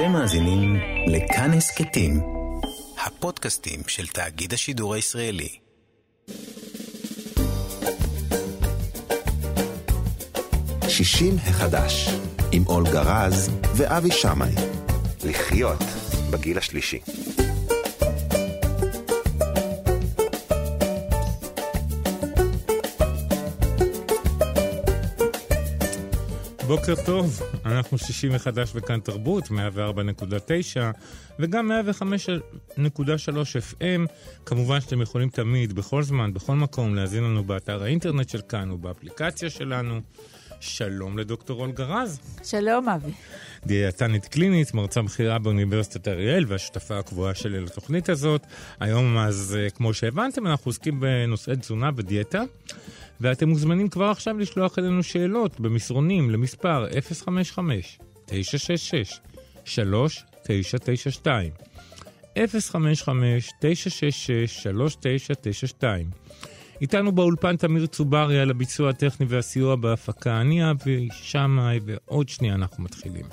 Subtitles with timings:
[0.00, 0.76] אתם מאזינים
[1.06, 2.20] לכאן הסכתים,
[3.06, 5.48] הפודקאסטים של תאגיד השידור הישראלי.
[10.88, 12.08] שישים החדש,
[12.52, 14.54] עם אולגה רז ואבי שמאי.
[15.24, 15.82] לחיות
[16.30, 17.00] בגיל השלישי.
[26.70, 29.52] בוקר טוב, אנחנו שישי מחדש בכאן תרבות, 104.9
[31.38, 31.70] וגם
[32.78, 32.78] 105.3
[33.72, 34.12] FM.
[34.46, 39.50] כמובן שאתם יכולים תמיד, בכל זמן, בכל מקום, להזין לנו באתר האינטרנט של כאן ובאפליקציה
[39.50, 40.00] שלנו.
[40.60, 42.20] שלום לדוקטור אולגה רז.
[42.44, 43.12] שלום, אבי.
[43.66, 48.46] דיאטנית קלינית, מרצה בכירה באוניברסיטת אריאל והשותפה הקבועה שלי לתוכנית הזאת.
[48.80, 52.42] היום, אז אה, כמו שהבנתם, אנחנו עוסקים בנושאי תזונה ודיאטה.
[53.20, 56.86] ואתם מוזמנים כבר עכשיו לשלוח אלינו שאלות במסרונים למספר
[58.28, 61.26] 055-966-3992.
[62.36, 62.40] 055-966-3992.
[66.80, 70.40] איתנו באולפן תמיר צוברי על הביצוע הטכני והסיוע בהפקה.
[70.40, 73.24] אני אבי שמאי, ועוד שנייה אנחנו מתחילים.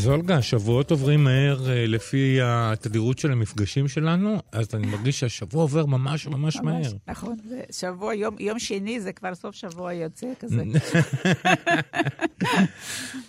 [0.00, 5.62] אז אולגה, השבועות עוברים מהר uh, לפי התדירות של המפגשים שלנו, אז אני מרגיש שהשבוע
[5.62, 6.92] עובר ממש ממש, ממש מהר.
[7.08, 10.62] נכון, זה שבוע, יום, יום שני זה כבר סוף שבוע יוצא כזה.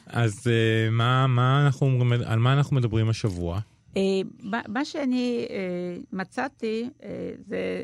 [0.08, 3.59] אז uh, מה, מה אנחנו, על מה אנחנו מדברים השבוע?
[3.94, 3.97] Uh,
[4.67, 5.47] מה שאני
[6.14, 6.89] מצאתי
[7.47, 7.83] זה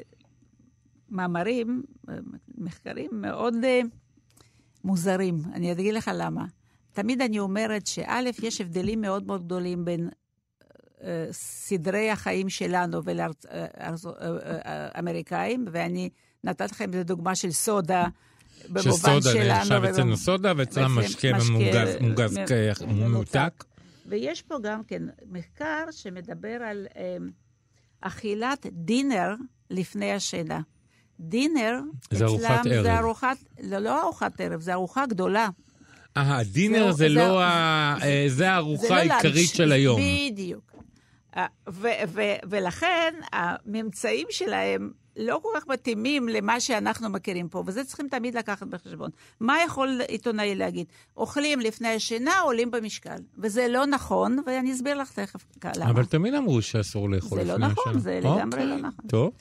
[1.10, 1.84] מאמרים,
[2.58, 3.54] מחקרים מאוד
[4.84, 5.42] מוזרים.
[5.54, 6.46] אני אגיד לך למה.
[6.98, 10.14] תמיד אני אומרת שא', יש הבדלים מאוד מאוד גדולים בין uh,
[11.32, 16.10] סדרי החיים שלנו ולאמריקאים, uh, uh, ואני
[16.44, 18.06] נתתי לכם את הדוגמה של סודה.
[18.70, 19.22] במובן שלנו.
[19.22, 21.28] שסודה נחשב אצלנו סודה, ואצלם משקה
[22.02, 22.38] מוגז
[22.88, 23.64] ממותק.
[24.06, 26.88] ויש פה גם כן מחקר שמדבר על
[28.02, 29.36] אכילת דינר
[29.70, 30.62] לפני השינה.
[31.20, 31.80] דינר,
[32.12, 32.84] זה ארוחת ערב.
[32.84, 35.50] זה ארוחת, לא, לא ארוחת ערב, זה ארוחה גדולה.
[36.18, 37.96] אה, הדינר זה, זה לא, ה...
[38.28, 40.02] זה הארוחה לא העיקרית של היום.
[40.02, 40.72] בדיוק.
[41.70, 48.08] ו- ו- ולכן הממצאים שלהם לא כל כך מתאימים למה שאנחנו מכירים פה, וזה צריכים
[48.08, 49.10] תמיד לקחת בחשבון.
[49.40, 50.88] מה יכול עיתונאי להגיד?
[51.18, 53.18] אוכלים לפני השינה, עולים במשקל.
[53.38, 55.46] וזה לא נכון, ואני אסביר לך תכף
[55.76, 55.90] למה.
[55.90, 57.70] אבל תמיד אמרו שאסור לאכול לפני לא השינה.
[57.70, 58.66] זה לא נכון, זה לגמרי.
[58.66, 59.06] לא נכון.
[59.08, 59.32] טוב.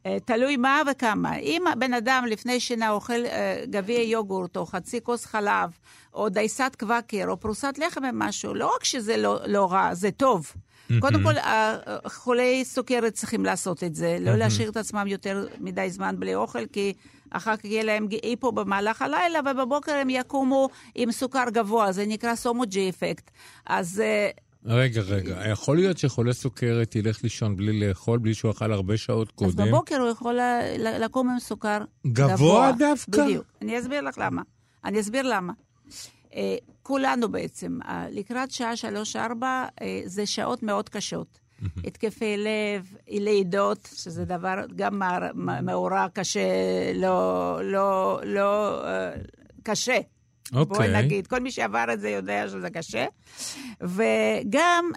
[0.00, 1.36] Uh, תלוי מה וכמה.
[1.36, 3.30] אם בן אדם לפני שינה אוכל uh,
[3.70, 5.70] גביע יוגורט או חצי כוס חלב,
[6.14, 10.10] או דייסת קוואקר, או פרוסת לחם או משהו, לא רק שזה לא, לא רע, זה
[10.10, 10.52] טוב.
[10.52, 10.94] Mm-hmm.
[11.00, 14.34] קודם כל, uh, חולי סוכרת צריכים לעשות את זה, לא mm-hmm.
[14.34, 16.92] להשאיר את עצמם יותר מדי זמן בלי אוכל, כי
[17.30, 22.34] אחר כך יהיה להם היפו במהלך הלילה, ובבוקר הם יקומו עם סוכר גבוה, זה נקרא
[22.34, 23.30] סומוג'י אפקט.
[23.66, 24.02] אז...
[24.36, 28.96] Uh, רגע, רגע, יכול להיות שחולה סוכרת ילך לישון בלי לאכול, בלי שהוא אכל הרבה
[28.96, 29.48] שעות קודם?
[29.48, 30.38] אז בבוקר הוא יכול
[30.80, 32.34] לקום עם סוכר גבוה.
[32.34, 33.24] גבוה דווקא?
[33.24, 33.44] בדיוק.
[33.62, 34.42] אני אסביר לך למה.
[34.84, 35.52] אני אסביר למה.
[36.34, 41.38] אה, כולנו בעצם, אה, לקראת שעה שלוש-ארבע, אה, זה שעות מאוד קשות.
[41.84, 45.02] התקפי לב, לידות, שזה דבר גם
[45.62, 46.40] מאורע קשה,
[46.94, 48.82] לא, לא, לא,
[49.62, 49.98] קשה.
[50.54, 50.76] אוקיי.
[50.76, 53.06] בואי נגיד, כל מי שעבר את זה יודע שזה קשה.
[53.80, 54.90] וגם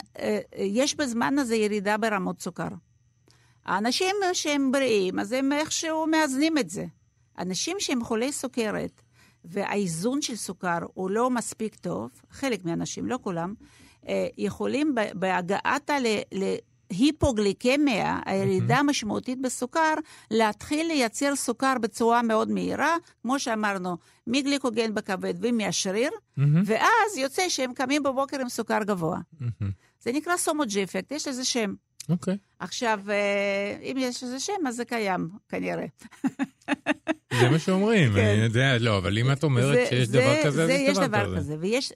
[0.57, 2.67] יש בזמן הזה ירידה ברמות סוכר.
[3.65, 6.85] האנשים שהם בריאים, אז הם איכשהו מאזנים את זה.
[7.39, 9.01] אנשים שהם חולי סוכרת,
[9.45, 13.53] והאיזון של סוכר הוא לא מספיק טוב, חלק מהאנשים, לא כולם,
[14.37, 15.95] יכולים בהגעתה
[16.97, 18.83] היפוגליקמיה, הירידה mm-hmm.
[18.83, 19.93] משמעותית בסוכר,
[20.31, 26.11] להתחיל לייצר סוכר בצורה מאוד מהירה, כמו שאמרנו, מגליקוגן בכבד ומהשריר.
[26.65, 29.19] ואז יוצא שהם קמים בבוקר עם סוכר גבוה.
[29.99, 31.73] זה נקרא סומוג'י אפקט, יש לזה שם.
[32.09, 32.33] אוקיי.
[32.33, 32.37] Okay.
[32.59, 32.99] עכשיו,
[33.81, 35.85] אם יש לזה שם, אז זה קיים, כנראה.
[37.39, 38.19] זה מה שאומרים, כן.
[38.19, 40.97] אני יודע, לא, אבל אם את אומרת זה, שיש זה, דבר כזה, זה, אז יש
[40.97, 41.55] דבר, דבר כזה.
[41.59, 41.93] ויש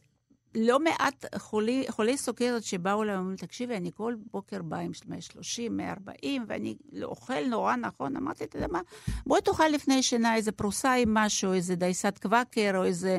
[0.59, 5.77] לא מעט חולי, חולי סוכרת שבאו אליי ואומרים, תקשיבי, אני כל בוקר באה עם 130,
[5.77, 8.18] 140, ואני אוכל נורא נכון.
[8.18, 8.81] אמרתי, אתה יודע מה,
[9.25, 13.18] בואי תאכל לפני שינה איזה פרוסה עם משהו, איזה דייסת קוואקר, או איזה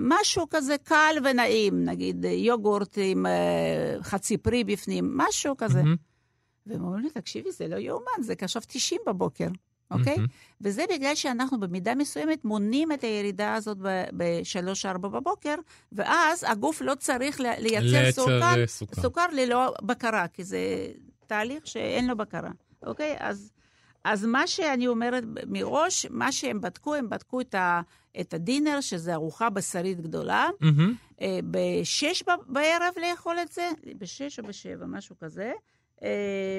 [0.00, 5.80] משהו כזה קל ונעים, נגיד יוגורט עם uh, חצי פרי בפנים, משהו כזה.
[5.80, 6.08] Mm-hmm.
[6.66, 9.48] והם אומרים לי, תקשיבי, זה לא יאומן, זה עכשיו 90 בבוקר.
[9.90, 10.16] אוקיי?
[10.16, 10.18] Okay?
[10.18, 10.56] Mm-hmm.
[10.60, 13.78] וזה בגלל שאנחנו במידה מסוימת מונעים את הירידה הזאת
[14.16, 15.54] ב-3-4 בבוקר,
[15.92, 19.02] ואז הגוף לא צריך לייצר סוכר, סוכר.
[19.02, 20.58] סוכר ללא בקרה, כי זה
[21.26, 22.50] תהליך שאין לו בקרה,
[22.82, 23.14] אוקיי?
[23.14, 23.22] Okay?
[23.22, 23.52] אז,
[24.04, 27.80] אז מה שאני אומרת מראש, מה שהם בדקו, הם בדקו את, ה,
[28.20, 30.48] את הדינר, שזה ארוחה בשרית גדולה.
[30.62, 31.20] Mm-hmm.
[31.20, 33.68] אה, ב-6 בערב לאכול את זה,
[33.98, 35.52] ב-6 או ב-7, משהו כזה.
[36.02, 36.58] אה,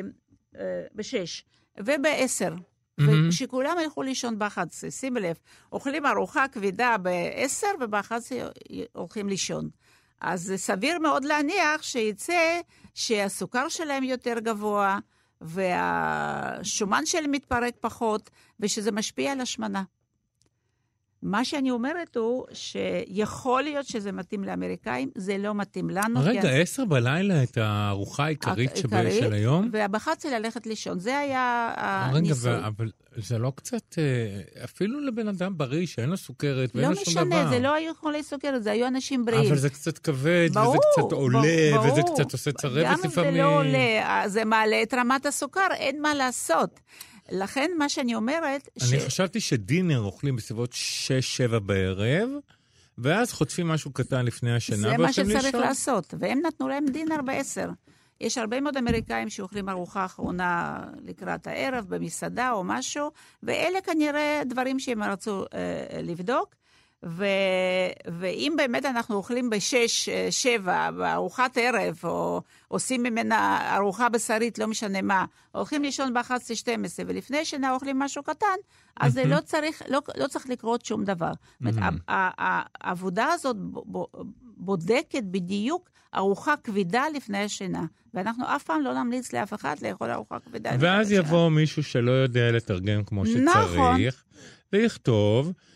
[0.59, 1.43] אה, ב-6,
[1.77, 2.53] וב-10.
[2.99, 5.35] ושכולם ילכו לישון ב-11, שימי לב,
[5.71, 8.13] אוכלים ארוחה כבדה ב-10 וב-11
[8.93, 9.69] הולכים לישון.
[10.21, 12.59] אז סביר מאוד להניח שיצא
[12.93, 14.99] שהסוכר שלהם יותר גבוה,
[15.41, 18.29] והשומן שלהם מתפרק פחות,
[18.59, 19.83] ושזה משפיע על השמנה.
[21.23, 26.21] מה שאני אומרת הוא שיכול להיות שזה מתאים לאמריקאים, זה לא מתאים לנו.
[26.21, 29.69] כי רגע, עשר בלילה את הארוחה העיקרית שב- העיקרית, של היום?
[29.73, 30.99] וב-11 ללכת לישון.
[30.99, 32.51] זה היה רגע, הניסוי.
[32.51, 36.95] ו- אבל זה לא קצת, אה, אפילו לבן אדם בריא שאין לו סוכרת ואין לא
[36.95, 37.23] לו שום דבר.
[37.23, 39.47] משנה, זה לא היו חולי סוכרת, זה היו אנשים בריאים.
[39.47, 41.39] אבל זה קצת כבד, ברור, וזה קצת עולה,
[41.73, 41.91] ברור.
[41.93, 43.29] וזה קצת עושה צרבת גם לפעמים.
[43.29, 46.79] אם זה לא עולה, זה מעלה את רמת הסוכר, אין מה לעשות.
[47.31, 48.93] לכן מה שאני אומרת, ש...
[48.93, 50.73] אני חשבתי שדינר אוכלים בסביבות
[51.53, 52.29] 6-7 בערב,
[52.97, 55.61] ואז חוטפים משהו קטן לפני השינה זה מה שצריך לישון.
[55.61, 57.69] לעשות, והם נתנו להם דינר בעשר.
[58.21, 63.11] יש הרבה מאוד אמריקאים שאוכלים ארוחה אחרונה לקראת הערב במסעדה או משהו,
[63.43, 66.58] ואלה כנראה דברים שהם רצו אה, לבדוק.
[67.05, 67.25] ו...
[68.19, 74.67] ואם באמת אנחנו אוכלים בשש, אה, שבע, בארוחת ערב, או עושים ממנה ארוחה בשרית, לא
[74.67, 76.69] משנה מה, הולכים לישון ב-11-12,
[77.07, 78.55] ולפני שינה אוכלים משהו קטן,
[78.99, 81.31] אז זה לא צריך, לא, לא צריך לקרות שום דבר.
[81.61, 83.55] זאת אומרת, העבודה הזאת
[84.57, 90.39] בודקת בדיוק ארוחה כבדה לפני השינה, ואנחנו אף פעם לא נמליץ לאף אחד לאכול ארוחה
[90.39, 91.27] כבדה לפני ואז השינה.
[91.27, 93.97] יבוא מישהו שלא יודע לתרגם כמו נכון.
[93.97, 94.23] שצריך,
[94.73, 95.68] ויכתוב, אה, לאכול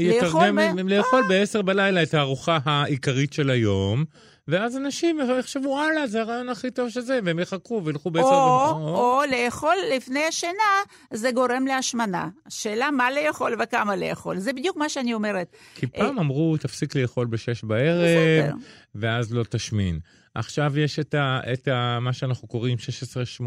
[0.00, 4.04] יתרגם, ב- לאכול בעשר בלילה את הארוחה העיקרית של היום,
[4.48, 8.26] ואז אנשים יחשבו, וואלה, זה הרעיון הכי טוב שזה, והם יחכו וילכו בעשר...
[8.26, 12.28] או, ב- או לאכול לפני השינה, זה גורם להשמנה.
[12.46, 14.38] השאלה מה לאכול וכמה לאכול.
[14.38, 15.56] זה בדיוק מה שאני אומרת.
[15.74, 18.54] כי פעם אמרו, תפסיק לאכול בשש בערב.
[18.94, 19.98] ואז לא תשמין.
[20.34, 22.78] עכשיו יש את, ה, את ה, מה שאנחנו קוראים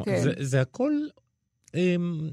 [0.01, 0.21] 16-8, כן.
[0.23, 0.91] זה, זה הכל,
[1.75, 2.29] אמ,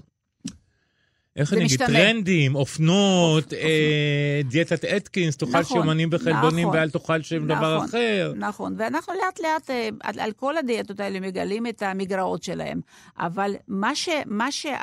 [1.37, 1.79] איך אני אגיד.
[1.79, 7.89] טרנדים, אופנות, אה, דיאטת אתקינס, תאכל נכון, שומנים וחלבונים נכון, ואל תאכל שום דבר נכון,
[7.89, 8.33] אחר.
[8.37, 12.81] נכון, ואנחנו לאט לאט אה, על, כל הדיאטות האלה מגלים את המגרעות שלהם.
[13.19, 14.09] אבל מה ש...
[14.27, 14.77] מה שה...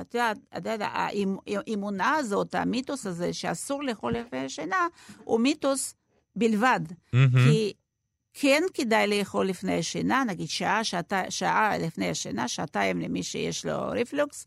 [0.00, 4.86] את יודעת, האמונה הזאת, המיתוס הזה, שאסור לאכול לפני השינה,
[5.24, 5.94] הוא מיתוס
[6.36, 6.80] בלבד.
[7.12, 7.72] כי
[8.34, 13.90] כן כדאי לאכול לפני השינה, נגיד שעה, שעתה, שעה לפני השינה, שעתיים למי שיש לו
[13.90, 14.46] ריפלוקס,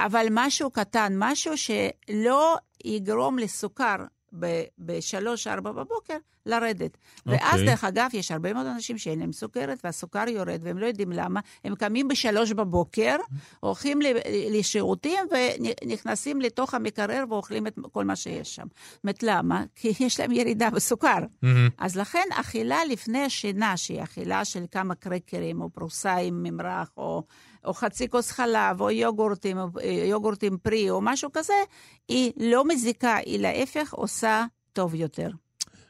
[0.00, 3.96] אבל משהו קטן, משהו שלא יגרום לסוכר
[4.32, 6.16] ב-3-4 בבוקר
[6.46, 6.98] לרדת.
[7.26, 7.66] ואז, אוקיי.
[7.66, 11.40] דרך אגב, יש הרבה מאוד אנשים שאין להם סוכרת והסוכר יורד והם לא יודעים למה.
[11.64, 13.16] הם קמים ב-3 בבוקר,
[13.60, 13.98] הולכים
[14.50, 18.66] לשירותים ונכנסים לתוך המקרר ואוכלים את כל מה שיש שם.
[18.92, 19.64] זאת אומרת, למה?
[19.74, 21.18] כי יש להם ירידה בסוכר.
[21.42, 21.68] מהמם.
[21.78, 27.22] אז לכן אכילה לפני השינה, שהיא אכילה של כמה קרקרים או פרוסה עם ממרח, או,
[27.64, 31.54] או חצי כוס חלב, או יוגורטים, או אה, יוגורטים פרי, או משהו כזה,
[32.08, 35.30] היא לא מזיקה, היא להפך עושה טוב יותר.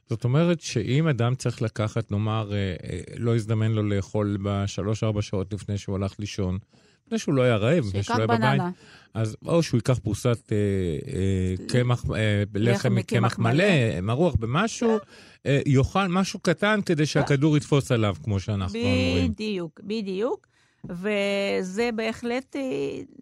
[0.08, 5.52] זאת אומרת שאם אדם צריך לקחת, נאמר, אה, אה, לא הזדמן לו לאכול בשלוש-ארבע שעות
[5.52, 6.58] לפני שהוא הלך לישון,
[7.06, 8.60] לפני שהוא לא היה רעב, לפני שהוא היה בבית.
[9.14, 10.56] אז או שהוא ייקח פרוסת אה,
[11.14, 14.98] אה, קמח, אה, לחם מקמח מקמח מלא, מרוח במשהו,
[15.46, 19.32] אה, יאכל משהו קטן כדי שהכדור יתפוס עליו, כמו שאנחנו אומרים.
[19.32, 20.49] בדיוק, בדיוק.
[20.84, 22.60] וזה בהחלט אה,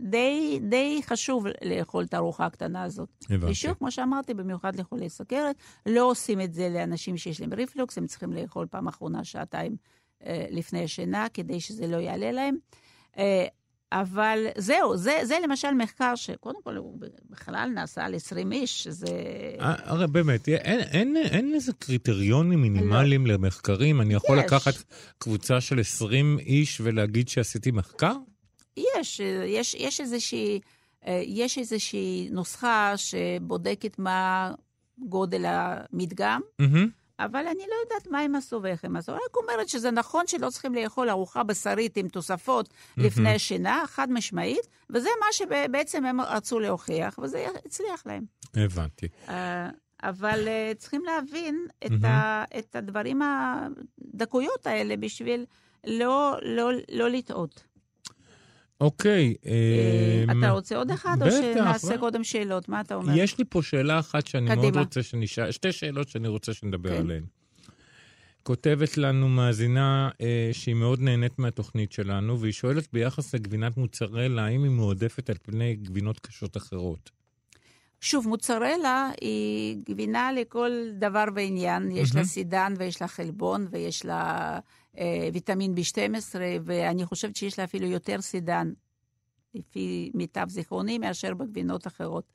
[0.00, 3.08] די, די חשוב לאכול את הארוחה הקטנה הזאת.
[3.30, 3.52] הבנתי.
[3.52, 8.06] ושוב, כמו שאמרתי, במיוחד לחולי סוכרת, לא עושים את זה לאנשים שיש להם ריפלוקס, הם
[8.06, 9.76] צריכים לאכול פעם אחרונה שעתיים
[10.26, 12.56] אה, לפני השינה, כדי שזה לא יעלה להם.
[13.92, 16.98] אבל זהו, זה, זה למשל מחקר שקודם כל הוא
[17.30, 19.06] בכלל נעשה על 20 איש, שזה...
[19.60, 24.00] אה, הרי באמת, אין, אין, אין איזה קריטריונים מינימליים למחקרים.
[24.00, 24.44] אני יכול יש.
[24.44, 24.74] לקחת
[25.18, 28.14] קבוצה של 20 איש ולהגיד שעשיתי מחקר?
[28.76, 30.60] יש, יש, יש איזושהי,
[31.06, 34.52] אה, יש איזושהי נוסחה שבודקת מה
[34.98, 36.88] גודל המדגם, מהמם.
[37.18, 39.12] אבל אני לא יודעת מה הם עשו ואיך הם עשו.
[39.12, 44.68] רק אומרת שזה נכון שלא צריכים לאכול ארוחה בשרית עם תוספות לפני השינה, חד משמעית,
[44.90, 48.24] וזה מה שבעצם הם רצו להוכיח, וזה הצליח להם.
[48.54, 49.08] הבנתי.
[49.28, 49.68] אה,
[50.02, 55.44] אבל אה, צריכים להבין את, ה, את הדברים, הדקויות האלה, בשביל
[55.86, 57.64] לא, לא, לא לטעות.
[58.80, 59.34] אוקיי.
[59.46, 61.98] אה, אמ, אתה רוצה עוד אחד, או שנעשה?
[61.98, 62.68] קודם שאלות?
[62.68, 63.12] מה אתה אומר?
[63.16, 64.76] יש לי פה שאלה אחת שאני מאוד.
[64.76, 67.00] רוצה שנשאל, שתי שאלות שאני רוצה שנדבר כן.
[67.00, 67.24] עליהן.
[68.42, 74.64] כותבת לנו מאזינה אה, שהיא מאוד נהנית מהתוכנית שלנו, והיא שואלת ביחס לגבינת מוצרלה, האם
[74.64, 77.10] היא מועדפת על פני גבינות קשות אחרות?
[78.00, 81.90] שוב, מוצרלה היא גבינה לכל דבר ועניין.
[81.90, 84.58] יש לה סידן ויש לה חלבון ויש לה
[85.32, 88.72] ויטמין B12, ואני חושבת שיש לה אפילו יותר סידן,
[89.54, 92.32] לפי מיטב זיכרוני, מאשר בגבינות אחרות.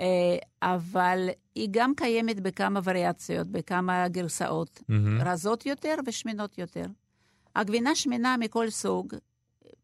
[0.00, 5.20] אה, אבל היא גם קיימת בכמה וריאציות, בכמה גרסאות, מהמם.
[5.22, 6.84] רזות יותר ושמנות יותר.
[7.56, 9.14] הגבינה שמנה מכל סוג,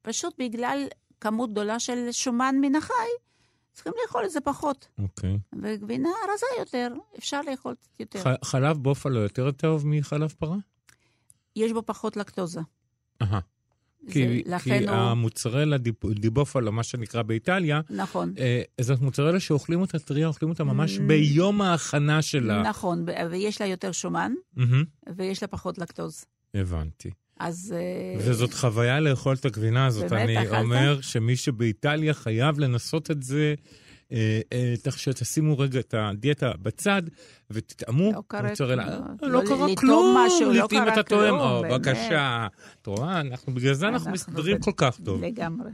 [0.02, 0.86] פשוט בגלל
[1.20, 2.92] כמות גדולה של שומן מן החי,
[3.72, 4.88] צריכים לאכול את זה פחות.
[4.98, 5.38] אוקיי.
[5.62, 6.88] וגבינה רזה יותר,
[7.18, 8.18] אפשר לאכול יותר.
[8.24, 10.56] ח- חלב בופלו יותר טוב מחלב פרה?
[11.58, 12.60] יש בו פחות לקטוזה.
[13.22, 13.40] אהה.
[14.10, 14.96] כי, לכן כי הוא...
[14.96, 15.76] המוצרלה
[16.14, 18.34] דיבופלו, מה שנקרא באיטליה, נכון.
[18.38, 21.00] אה, זאת מוצרלה שאוכלים אותה טריה, אוכלים אותה ממש Mm.
[21.00, 22.62] ביום ההכנה שלה.
[22.62, 24.84] נכון, ויש לה יותר שומן, מהמם.
[25.16, 26.24] ויש לה פחות לקטוז.
[26.54, 27.10] הבנתי.
[27.40, 27.74] אז...
[27.76, 30.10] אה, וזאת חוויה לאכול את הגבינה הזאת.
[30.10, 30.60] באמת, אני אכלת?
[30.62, 33.54] אומר שמי שבאיטליה חייב לנסות את זה,
[34.96, 37.02] שתשימו רגע את הדיאטה בצד
[37.50, 38.56] ותטעמו לא קרה.
[38.56, 38.80] כלום.
[38.80, 38.86] אה,
[39.22, 41.62] לא, לא קרה כלום, לא לעתים קרה אתה טועם.
[41.62, 42.46] בבקשה.
[42.82, 45.24] את רואה, אנחנו- בגלל זה אנחנו מסתדרים כל כך טוב.
[45.24, 45.70] לגמרי.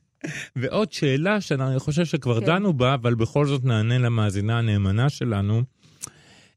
[0.56, 2.46] ועוד שאלה שאני חושב שכבר כן.
[2.46, 5.62] דנו בה, אבל בכל זאת נענה למאזינה הנאמנה שלנו.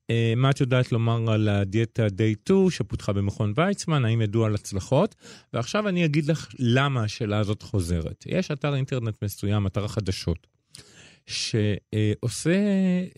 [0.10, 4.06] אה, מה את יודעת לומר על הדיאטה Day 2 שפותחה במכון ויצמן?
[4.06, 5.16] האם ידוע על הצלחות?
[5.54, 8.24] ועכשיו אני אגיד לך למה השאלה הזאת חוזרת.
[8.28, 10.48] יש אתר אינטרנט מסוים, אתר החדשות,
[11.28, 12.56] שעושה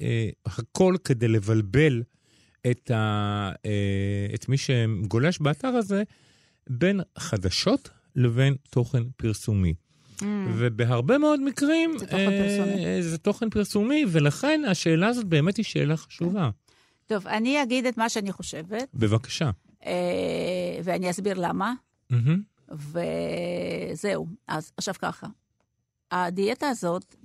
[0.01, 2.03] אה, הכל כדי לבלבל
[2.71, 6.03] את, ה, אה, את מי שגולש באתר הזה
[6.69, 9.73] בין חדשות לבין תוכן פרסומי.
[10.19, 10.23] Mm.
[10.57, 12.85] ובהרבה מאוד מקרים זה תוכן פרסומי.
[12.85, 16.49] אה, זה תוכן פרסומי, ולכן השאלה הזאת באמת היא שאלה חשובה.
[17.05, 19.51] טוב, אני אגיד את מה שאני חושבת, בבקשה.
[19.85, 21.73] אה, ואני אסביר למה,
[22.09, 22.41] מהמם.
[22.71, 24.27] וזהו.
[24.47, 25.27] אז עכשיו ככה,
[26.11, 27.15] הדיאטה הזאת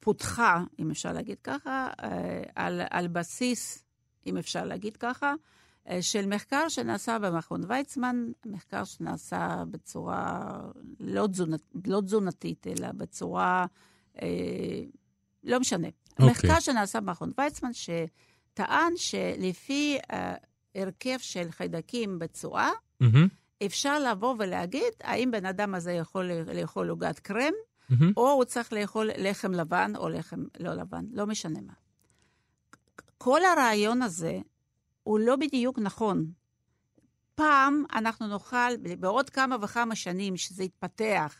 [0.00, 3.84] פותחה, אם אפשר להגיד ככה, אה, על, על בסיס,
[4.26, 5.34] אם אפשר להגיד ככה,
[5.88, 10.60] אה, של מחקר שנעשה במכון ויצמן, מחקר שנעשה בצורה
[11.00, 13.66] לא, תזונת, לא תזונתית, אלא בצורה,
[14.22, 14.28] אה,
[15.44, 15.88] לא משנה.
[16.12, 16.30] אוקיי.
[16.30, 20.34] מחקר שנעשה במכון ויצמן, שטען שלפי אה,
[20.74, 22.70] הרכב של חיידקים בצואה,
[23.00, 23.28] מהמם.
[23.66, 27.52] אפשר לבוא ולהגיד האם בן אדם הזה יכול לאכול עוגת קרם,
[27.88, 28.12] מהמם.
[28.16, 31.72] או הוא צריך לאכול לחם לבן או לחם לא לבן, לא משנה מה.
[33.18, 34.38] כל הרעיון הזה
[35.02, 36.26] הוא לא בדיוק נכון.
[37.34, 41.34] פעם אנחנו נוכל, בעוד כמה וכמה שנים שזה יתפתח,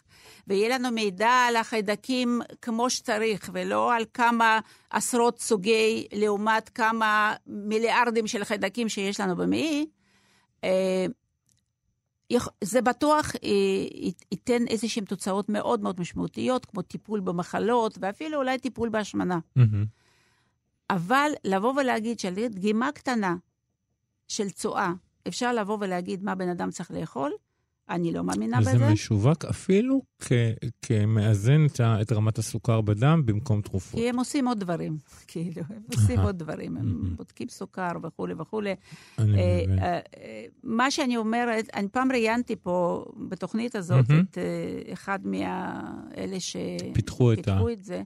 [0.47, 4.61] ויהיה לנו מידע על החיידקים כמו שצריך, ולא על כמה
[4.91, 9.87] עשרות סוגי, לעומת כמה מיליארדים של חיידקים שיש לנו במעי,
[10.65, 11.07] אה,
[12.65, 13.51] זה בטוח אה,
[13.93, 19.39] ית- ייתן איזשהן תוצאות מאוד מאוד משמעותיות, כמו טיפול במחלות, ואפילו אולי טיפול בהשמנה.
[20.91, 23.37] אבל לבוא ולהגיד שעל דגימה קטנה
[24.29, 24.93] של צואה,
[25.29, 27.33] אפשר לבוא ולהגיד מה בן אדם צריך לאכול,
[27.91, 28.91] אני לא מאמינה וזה בזה.
[28.93, 30.33] משווק אפילו כ-
[30.83, 34.01] כמאזן את ה- את רמת הסוכר בדם במקום תרופות.
[34.01, 34.97] כי הם עושים עוד דברים,
[35.29, 36.21] כאילו, הם עושים.
[36.21, 37.15] עוד דברים, הם.
[37.17, 38.75] בודקים סוכר וכולי וכולי.
[39.19, 39.79] אני אה, מבין.
[39.79, 39.85] אה,
[40.17, 44.05] אה, מה שאני אומרת, אני פעם ראיינתי פה בתוכנית הזאת.
[44.11, 46.37] את אה, אחד מאלה
[46.95, 48.03] פיתחו את שפיתחו את זה,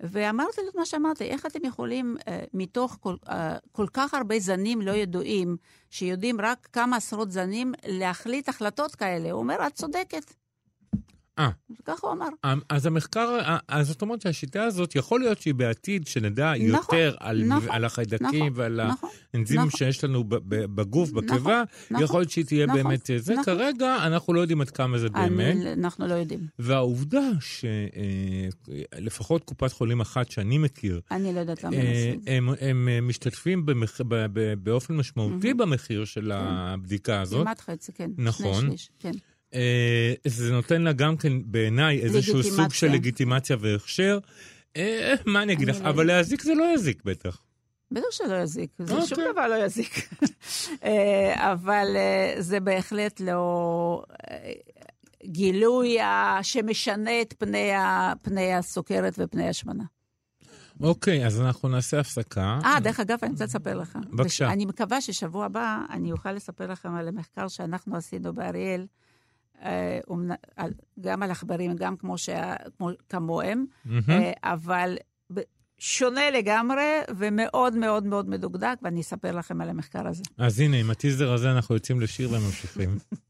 [0.00, 4.38] ואמרתי לו את מה שאמרתי, איך אתם יכולים, אה, מתוך כל, אה, כל כך הרבה
[4.38, 5.56] זנים לא ידועים,
[5.90, 9.30] שיודעים רק כמה עשרות זנים, להחליט החלטות כאלה?
[9.30, 10.34] הוא אומר, את צודקת.
[11.38, 11.50] אה.
[11.84, 12.28] ככה הוא אמר.
[12.44, 16.66] אמ, אז המחקר, אה, אז זאת אומרת שהשיטה הזאת, יכול להיות שהיא בעתיד, שנדע נכון,
[16.98, 19.78] יותר על, נכון, על החיידקים נכון, ועל נכון, האנזימים נכון.
[19.78, 23.32] שיש לנו בגוף, נכון, בקיבה, נכון, יכול להיות שהיא תהיה נכון, באמת אה, זה.
[23.32, 23.44] נכון.
[23.44, 25.56] כרגע אנחנו לא יודעים עד כמה זה באמת.
[25.56, 26.46] אני, אנחנו לא יודעים.
[26.58, 27.20] והעובדה
[28.98, 32.30] שלפחות קופת חולים אחת שאני מכיר, אני לא יודעת למה הם אה, זה.
[32.32, 34.00] הם, הם אה, משתתפים במח...
[34.62, 37.42] באופן משמעותי במחיר של הבדיקה הזאת.
[37.42, 38.10] כמעט חצי, כן.
[38.18, 38.60] נכון.
[38.60, 39.12] שני שליש, כן.
[39.54, 42.72] אה, זה נותן לה גם כן בעיניי איזשהו סוג.
[42.72, 44.18] של לגיטימציה והכשר.
[44.76, 45.80] אה, מה אני אגיד לך?
[45.80, 47.42] לא אבל להזיק זה לא יזיק בטח.
[47.90, 49.06] בטח שלא יזיק, זה אוקיי.
[49.06, 50.08] שום דבר לא יזיק.
[50.84, 51.86] אה, אבל
[52.38, 54.02] זה בהחלט לא
[55.24, 55.96] גילוי
[56.42, 57.34] שמשנה את
[58.22, 59.84] פני הסוכרת ופני השמנה.
[60.80, 62.58] אוקיי, אז אנחנו נעשה הפסקה.
[62.64, 63.98] אה, דרך אגב, אני רוצה לספר לך.
[64.10, 64.52] בבקשה.
[64.52, 68.86] אני מקווה ששבוע הבא אני אוכל לספר לכם על המחקר שאנחנו עשינו באריאל,
[71.00, 73.64] גם על עכברים, גם כמו שה- כמו- כמוהם.
[74.08, 74.96] אה, אבל
[75.78, 76.84] שונה לגמרי
[77.16, 80.22] ומאוד מאוד מאוד מדוקדק, ואני אספר לכם על המחקר הזה.
[80.38, 82.98] אז הנה, עם הטיזר הזה אנחנו יוצאים לשיר וממשיכים.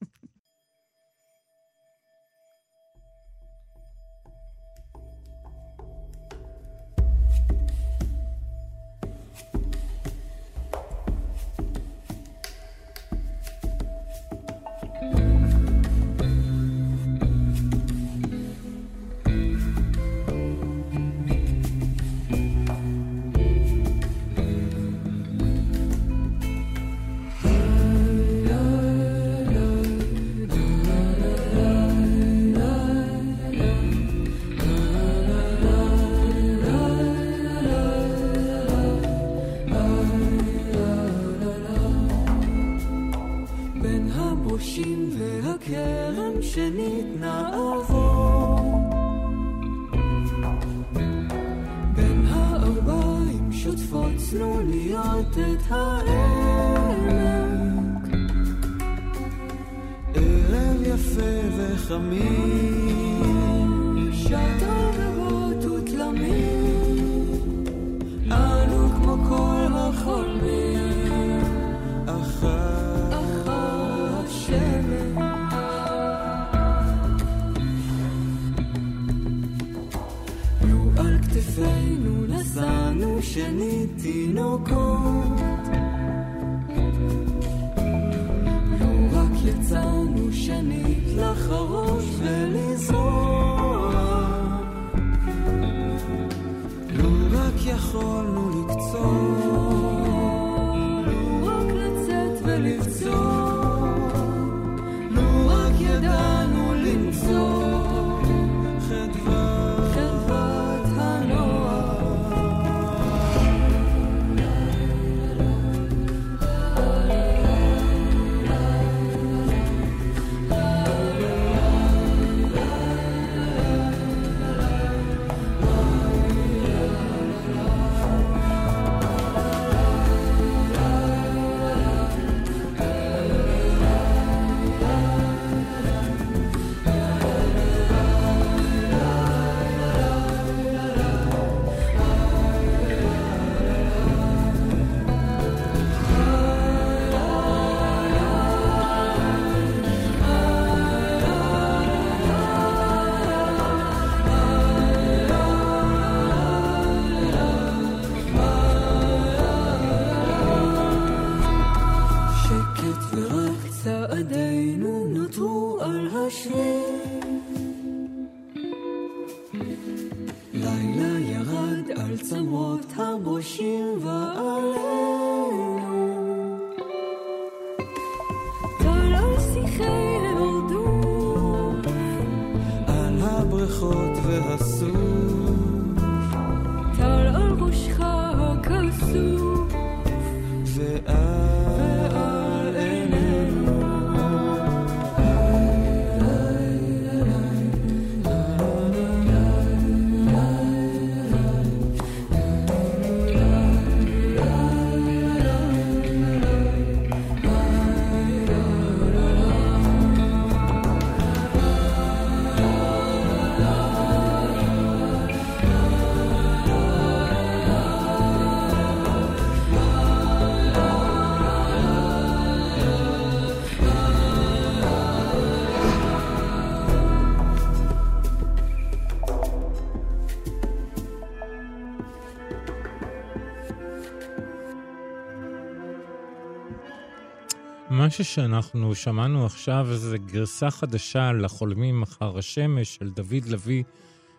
[237.90, 243.82] משהו שאנחנו שמענו עכשיו זה גרסה חדשה לחולמים אחר השמש של דוד לביא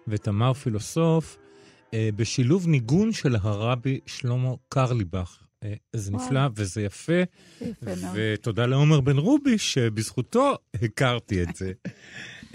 [0.08, 1.38] ותמר פילוסוף,
[1.94, 5.38] אה, בשילוב ניגון של הרבי שלמה קרליבך.
[5.64, 7.22] אה, זה נפלא וזה יפה,
[7.62, 11.72] יפה ותודה לעומר בן רובי שבזכותו הכרתי את זה.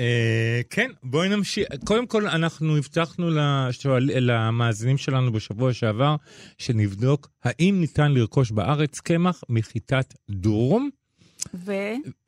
[0.00, 1.66] אה, כן, בואי נמשיך.
[1.84, 6.16] קודם כל, אנחנו הבטחנו לשואל, למאזינים שלנו בשבוע שעבר,
[6.58, 10.90] שנבדוק האם ניתן לרכוש בארץ קמח מחיטת דורום.
[11.54, 11.72] ו?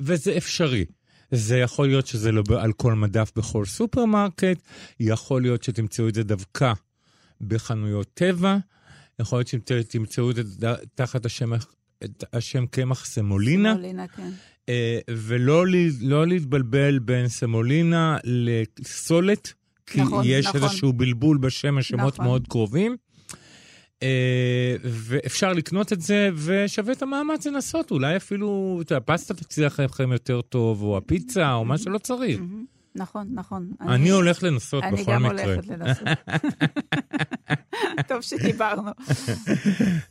[0.01, 0.85] וזה אפשרי.
[1.31, 4.59] זה יכול להיות שזה לא על כל מדף בכל סופרמרקט,
[5.01, 6.73] יכול להיות שתמצאו את זה דווקא
[7.41, 8.57] בחנויות טבע,
[9.21, 11.51] יכול להיות שתמצאו את זה תחת השם,
[12.33, 13.73] השם קמח סמולינה.
[13.75, 14.31] סמולינה, כן.
[14.69, 15.65] אה, ולא
[16.01, 19.53] לא להתבלבל בין סמולינה לסולת,
[19.87, 20.63] כי נכון, יש נכון.
[20.63, 22.25] איזשהו בלבול בשם, השמות נכון.
[22.25, 22.97] מאוד קרובים.
[24.03, 27.91] אה, ואפשר לקנות את זה, ושווה את המאמץ לנסות.
[27.91, 32.41] אולי אפילו, אתה יודע, הפסטה תצליח לכם יותר טוב, או הפיצה, או מה שלא צריך.
[32.95, 33.71] נכון, נכון.
[33.81, 35.45] אני הולך לנסות אני בכל גם מקרה.
[35.45, 36.09] הולכת לנסות.
[38.09, 38.91] טוב שדיברנו.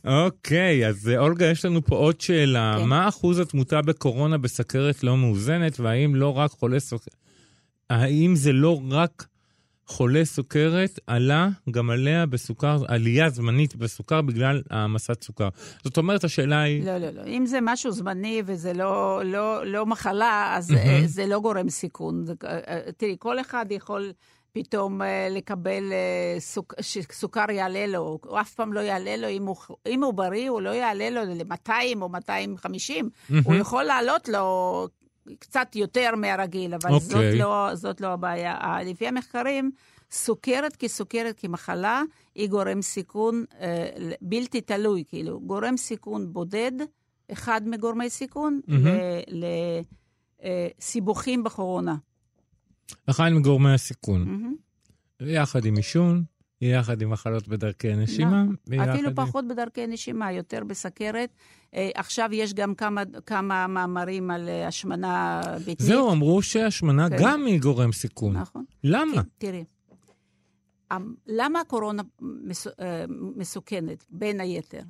[0.04, 2.76] אוקיי, אז אה, אולגה, יש לנו פה עוד שאלה.
[2.78, 2.84] כן.
[2.84, 7.16] מה אחוז התמותה בקורונה בסכרת לא מאוזנת, והאם לא רק חולי סוכרת,
[7.90, 9.26] האם זה לא רק
[9.88, 15.48] חולי סוכרת, עלה גם עליה בסוכר, עלייה זמנית בסוכר בגלל העמסת סוכר.
[15.84, 16.84] זאת אומרת, השאלה היא...
[16.84, 17.22] לא, לא, לא.
[17.26, 20.72] אם זה משהו זמני וזה לא, לא, לא מחלה, אז.
[20.72, 22.24] אה, זה לא גורם סיכון.
[22.44, 24.12] אה, תראי, כל אחד יכול
[24.56, 26.72] פתאום אה, לקבל אה, סוכ...
[26.80, 30.60] שסוכר יעלה לו, הוא אף פעם לא יעלה לו, אם הוא, אם הוא בריא, הוא
[30.60, 33.10] לא יעלה לו ל-200 או 250,
[33.44, 34.88] הוא יכול לעלות לו
[35.38, 37.38] קצת יותר מהרגיל, אבל זאת, אוקיי.
[37.38, 38.54] לא, זאת לא הבעיה.
[38.54, 39.70] אה, לפי המחקרים,
[40.10, 42.02] סוכרת כסוכרת כמחלה
[42.34, 43.88] היא גורם סיכון אה,
[44.22, 46.72] בלתי תלוי, כאילו, גורם סיכון בודד,
[47.32, 48.86] אחד מגורמי סיכון, מהמם.
[50.78, 51.94] לסיבוכים בקורונה.
[53.06, 54.54] אחד מגורמי הסיכון.
[55.20, 56.24] יחד עם עישון,
[56.60, 58.42] יחד עם מחלות בדרכי נשימה.
[58.42, 58.56] נכון.
[58.66, 61.30] ויחד אפילו עם- פחות בדרכי נשימה, יותר בסכרת.
[61.74, 65.80] אה, עכשיו יש גם כמה, כמה מאמרים על אה, השמנה ביתית.
[65.86, 67.16] זהו, אמרו שהשמנה כן.
[67.20, 68.36] גם היא גורם סיכון.
[68.36, 68.64] נכון.
[68.84, 69.12] למה?
[69.14, 69.64] כן, תראי,
[70.92, 72.02] אמ, למה הקורונה
[72.80, 73.04] אה,
[73.36, 74.80] מסוכנת, בין היתר?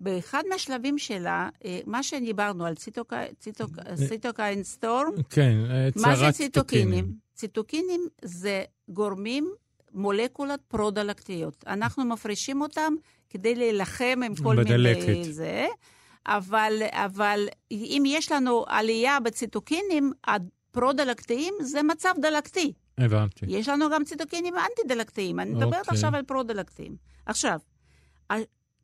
[0.00, 1.48] באחד מהשלבים שלה,
[1.86, 5.56] מה שדיברנו על ציטוקי- ציטוק- ציטוקיין סטורם, כן,
[5.96, 7.27] מה זה ציטוקינים?
[7.38, 9.52] ציטוקינים זה גורמים,
[9.92, 11.64] מולקולות פרו-דלקתיות.
[11.66, 12.94] אנחנו מפרישים אותם
[13.30, 15.08] כדי להילחם עם כל בדלקת.
[15.08, 15.66] מיני זה,
[16.26, 22.72] אבל, אבל אם יש לנו עלייה בציטוקינים, הפרו-דלקתיים זה מצב דלקתי.
[22.98, 23.46] הבנתי.
[23.48, 25.94] יש לנו גם ציטוקינים אנטי-דלקתיים, אני מדברת אוקיי.
[25.94, 26.96] עכשיו על פרו-דלקתיים.
[27.26, 27.58] עכשיו,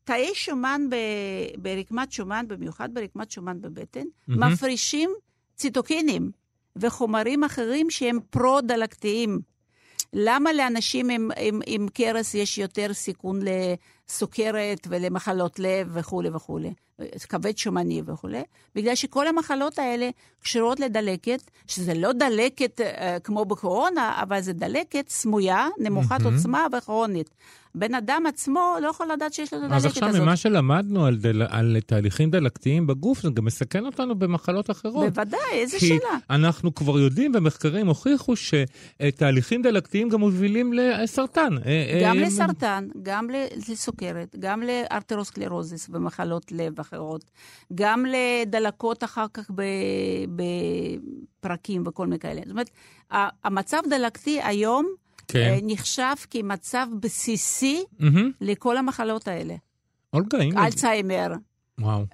[0.04, 4.52] תאי שומן ב- ברקמת שומן, במיוחד ברקמת שומן בבטן, מהמם.
[4.52, 5.10] מפרישים
[5.54, 6.30] ציטוקינים
[6.76, 9.38] וחומרים אחרים שהם פרו-דלקתיים.
[10.12, 13.40] למה לאנשים עם, עם, עם קרס יש יותר סיכון
[14.08, 16.72] לסוכרת ולמחלות לב וכולי וכולי,
[17.28, 18.42] כבד שומני וכולי?
[18.74, 20.10] בגלל שכל המחלות האלה
[20.42, 26.34] קשורות לדלקת, שזה לא דלקת אה, כמו בקורונה, אבל זה דלקת סמויה, נמוכת מהמם.
[26.34, 27.30] עוצמה וכרונית.
[27.74, 30.02] בן אדם עצמו לא יכול לדעת שיש לו את הדלקת אז הזאת.
[30.02, 31.42] עכשיו, ממה שלמדנו על, דל...
[31.48, 35.12] על תהליכים דלקתיים בגוף, זה גם מסכן אותנו במחלות אחרות.
[35.12, 36.18] בוודאי, איזה כי שאלה.
[36.30, 41.58] אנחנו כבר יודעים, ומחקרים הוכיחו שתהליכים דלקתיים גם מובילים לסרטן.
[41.66, 43.28] אה, גם אה, לסרטן, גם
[43.68, 43.93] לסוכרת,
[44.38, 47.30] גם לארתרוסקלרוזיס ומחלות לב אחרות,
[47.74, 49.50] גם לדלקות אחר כך
[51.40, 52.40] בפרקים וכל מיני כאלה.
[52.44, 52.70] זאת אומרת,
[53.44, 54.86] המצב דלקתי היום
[55.28, 55.38] כן.
[55.38, 58.30] אה, נחשב כמצב בסיסי מהמם.
[58.40, 59.54] לכל המחלות האלה.
[60.12, 60.66] אולגה, הנה.
[60.66, 61.32] אלצהיימר,
[61.80, 62.04] וואו.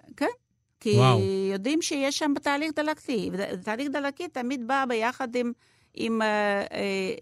[0.81, 1.21] כי וואו.
[1.53, 3.31] יודעים שיש שם תהליך דלקתי.
[3.33, 5.53] ותהליך דלקתי תמיד בא ביחד עם,
[5.95, 7.15] עם אה, אה,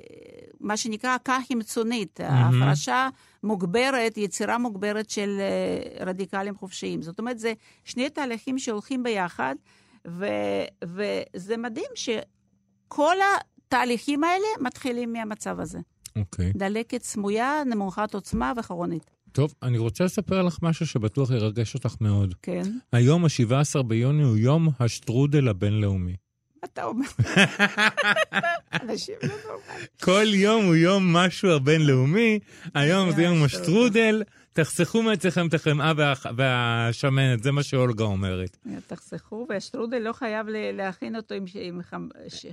[0.61, 3.09] מה שנקרא כחמצונית, ההפרשה
[3.43, 7.03] מוגברת, יצירה מוגברת של אה, רדיקלים חופשיים.
[7.03, 7.53] זאת אומרת, זה
[7.85, 9.55] שני תהליכים שהולכים ביחד,
[10.07, 10.27] ו,
[10.85, 13.17] וזה מדהים שכל
[13.67, 15.79] התהליכים האלה מתחילים מהמצב הזה.
[16.17, 16.53] אוקיי.
[16.57, 19.11] דלקת סמויה, נמוכת עוצמה וכרונית.
[19.33, 22.35] טוב, אני רוצה לספר לך משהו שבטוח ירגש אותך מאוד.
[22.43, 22.63] כן.
[22.93, 26.17] היום, ה-17 ביוני, הוא יום השטרודל הבינלאומי.
[26.63, 27.07] מה אתה אומר?
[28.83, 29.87] אנשים לא נורמליים.
[30.03, 32.39] כל יום הוא יום משהו הבינלאומי,
[32.75, 34.23] היום זה יום השטרודל.
[34.53, 38.57] תחסכו מעצמכם את החמאה וה- והשמנת, זה מה שאולגה אומרת.
[38.87, 41.45] תחסכו, והשטרודל לא חייב להכין אותו עם,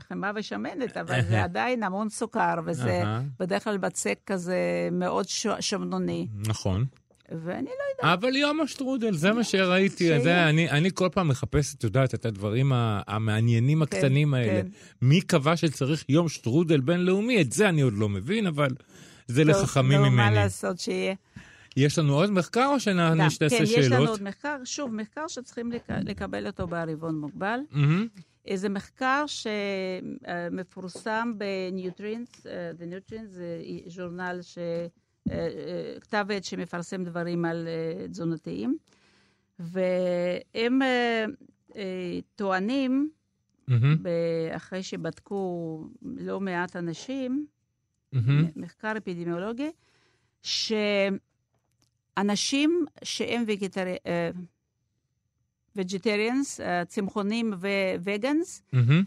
[0.07, 3.03] חמאה ושמנת, אבל זה עדיין המון סוכר, וזה.
[3.39, 4.57] בדרך כלל בצק כזה
[4.91, 5.25] מאוד
[5.59, 6.27] שמנוני.
[6.47, 6.85] נכון.
[7.31, 7.69] ואני
[8.03, 9.97] לא אבל יום השטרודל, זה מה שראיתי.
[9.97, 10.19] שיהיה.
[10.23, 12.71] זה, אני, אני כל פעם מחפש, את יודעת, את הדברים
[13.07, 14.61] המעניינים הקטנים האלה.
[14.61, 14.67] כן.
[15.01, 17.41] מי קבע שצריך יום שטרודל בינלאומי?
[17.41, 18.69] את זה אני עוד לא מבין, אבל
[19.27, 20.35] זה טוב, לחכמים מה ממני.
[20.35, 21.13] לעשות שיהיה.
[21.77, 23.79] יש לנו עוד מחקר או גם, שנשתעשה כן, שאלות?
[23.85, 27.59] יש לנו עוד מחקר, שוב, מחקר שצריכים לק- לקבל אותו בעריבון מוגבל.
[27.71, 28.07] מהמם.
[28.55, 33.45] זה מחקר שמפורסם ב-Nutrients, אה, The Nutrients זה
[33.87, 34.57] ז'ורנל, ש...
[35.31, 38.77] אה, אה, כתב עת שמפרסם דברים על אה, תזונתיים,
[39.59, 40.81] והם
[42.35, 43.09] טוענים,
[44.55, 47.45] אחרי שבדקו לא מעט אנשים.
[48.55, 49.71] מחקר אפידמיולוגי,
[52.13, 53.95] שאנשים שהם וגיטרי...
[55.75, 57.53] וגיטריאנס, צמחונים
[58.03, 59.03] ווגאנס, מהמם.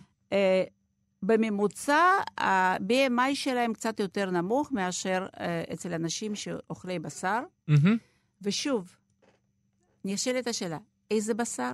[1.22, 7.96] אה, בממוצע ה-BMI שלהם קצת יותר נמוך מאשר אה, אצל אנשים שאוכלי בשר, מהמם.
[8.42, 8.96] ושוב,
[10.04, 10.78] נשאלת השאלה,
[11.10, 11.72] איזה בשר?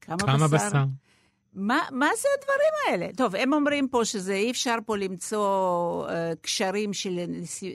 [0.00, 0.68] כמה, כמה בשר?
[0.68, 0.84] בשר?
[1.54, 3.12] מה, מה זה הדברים האלה?
[3.16, 7.18] טוב, הם אומרים פה שזה אי אפשר פה למצוא uh, קשרים של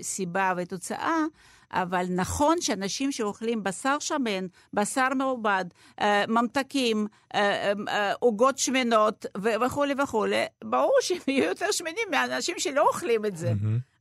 [0.01, 1.17] סיבה ותוצאה,
[1.73, 5.65] אבל נכון שאנשים שאוכלים בשר שמן, בשר מעובד,
[5.99, 7.73] uh, ממתקים, אה,
[8.19, 13.37] עוגות uh, uh, שמנות וכולי וכולי, ברור שהם יהיו יותר שמנים מאנשים שלא אוכלים את
[13.37, 13.53] זה.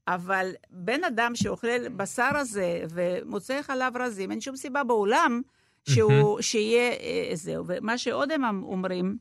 [0.08, 5.40] אבל בן אדם שאוכל בשר הזה ומוצא חלב רזים, אין שום סיבה בעולם
[5.88, 6.40] שהוא.
[6.40, 6.90] שיהיה
[7.34, 7.64] זהו.
[7.66, 9.16] ומה שעוד הם אומרים,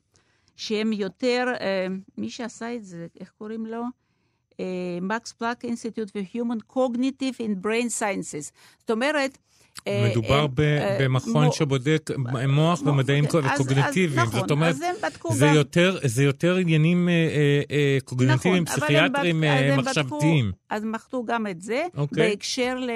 [0.60, 3.84] שהם יותר, אה, מי שעשה את זה, איך קוראים לו?
[5.02, 8.52] Max Planck Institute for Cognitive and Brain Sciences.
[8.80, 9.38] זאת אומרת,
[9.88, 10.48] אה, מדובר
[11.00, 12.10] במכון שבודק
[12.48, 13.26] מוח ומדעים
[13.58, 14.20] קוגניטיביים.
[14.20, 14.76] נכון, זאת אומרת,
[16.04, 19.44] זה יותר עניינים אה, קוגניטיביים, נכון, פסיכיאטריים,
[19.78, 20.52] מחשבתיים.
[20.70, 22.30] אז הם מחקו גם את זה, אוקיי.
[22.30, 22.90] בהקשר ל...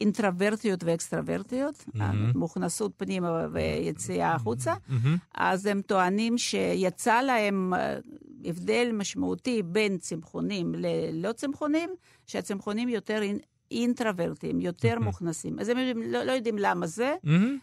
[0.00, 2.02] אינטרוורטיות ואקסטרוורטיות, mm-hmm.
[2.34, 5.08] מוכנסות פנימה ויציאה החוצה, mm-hmm.
[5.34, 7.96] אז הם טוענים שיצא להם אה,
[8.44, 11.90] הבדל משמעותי בין צמחונים ללא צמחונים,
[12.26, 13.22] שהצמחונים יותר
[13.70, 15.04] אינטרוורטים, יותר mm-hmm.
[15.04, 15.58] מוכנסים.
[15.58, 17.14] אז הם לא, לא יודעים למה זה.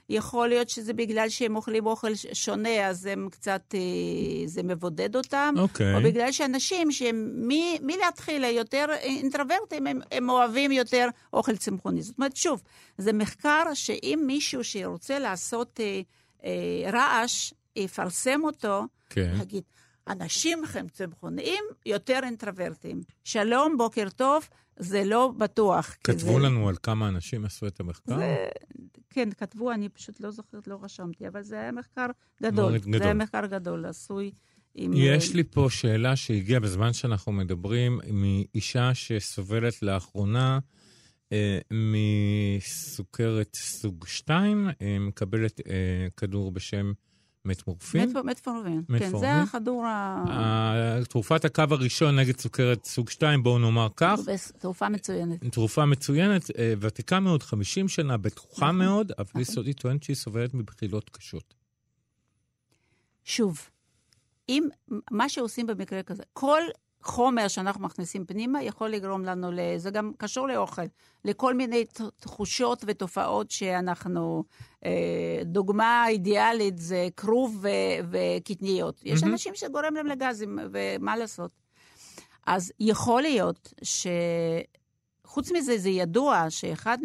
[0.09, 5.55] יכול להיות שזה בגלל שהם אוכלים אוכל שונה, אז הם קצת, אה, זה מבודד אותם.
[5.57, 5.93] אוקיי.
[5.93, 5.97] Okay.
[5.97, 7.47] או בגלל שאנשים שהם
[7.81, 12.01] מלהתחיל יותר אינטרוורטים, הם, הם אוהבים יותר אוכל צמחוני.
[12.01, 12.61] זאת אומרת, שוב,
[12.97, 16.01] זה מחקר שאם מישהו שרוצה לעשות אה,
[16.45, 19.33] אה, רעש, יפרסם אותו, כן.
[19.41, 19.63] יגיד,
[20.07, 23.01] אנשים הם צמחוניים יותר אינטרוורטים.
[23.23, 24.49] שלום, בוקר טוב.
[24.77, 25.95] זה לא בטוח.
[26.03, 26.39] כתבו זה...
[26.39, 28.15] לנו על כמה אנשים עשו את המחקר?
[28.15, 28.47] זה...
[29.09, 32.05] כן, כתבו, אני פשוט לא זוכרת, לא רשמתי, אבל זה היה מחקר
[32.43, 32.77] גדול.
[32.77, 32.97] גדול.
[32.97, 34.31] זה היה מחקר גדול, עשוי
[34.75, 34.91] עם...
[34.95, 40.59] יש לי פה שאלה שהגיעה בזמן שאנחנו מדברים, מאישה שסובלת לאחרונה
[41.31, 46.93] אה, מסוכרת סוג 2, אה, מקבלת אה, כדור בשם...
[47.45, 48.09] מטמורפין?
[48.09, 50.99] מט, מטפורמין, כן, זה הכדור ה...
[51.09, 54.19] תרופת הקו הראשון נגד סוכרת סוג 2, בואו נאמר כך.
[54.59, 55.45] תרופה מצוינת.
[55.45, 59.41] תרופה מצוינת, אה, ותיקה מאוד, 50 שנה, בטוחה נכון, מאוד, אבל נכון.
[59.41, 61.53] יסודית טוענת שהיא סובלת מבחילות קשות.
[63.23, 63.69] שוב,
[64.49, 64.67] אם
[65.11, 66.61] מה שעושים במקרה כזה, כל
[67.03, 70.81] חומר שאנחנו מכניסים פנימה יכול לגרום לנו, זה גם קשור לאוכל,
[71.25, 71.85] לכל מיני
[72.19, 74.43] תחושות ותופעות שאנחנו,
[74.85, 77.65] אה, דוגמה אידיאלית זה כרוב
[78.11, 79.01] וקטניות.
[79.05, 79.25] יש mm-hmm.
[79.25, 81.51] אנשים שגורם להם לגזים, ומה לעשות?
[82.45, 83.73] אז יכול להיות
[85.23, 86.97] שחוץ מזה, זה ידוע שאחד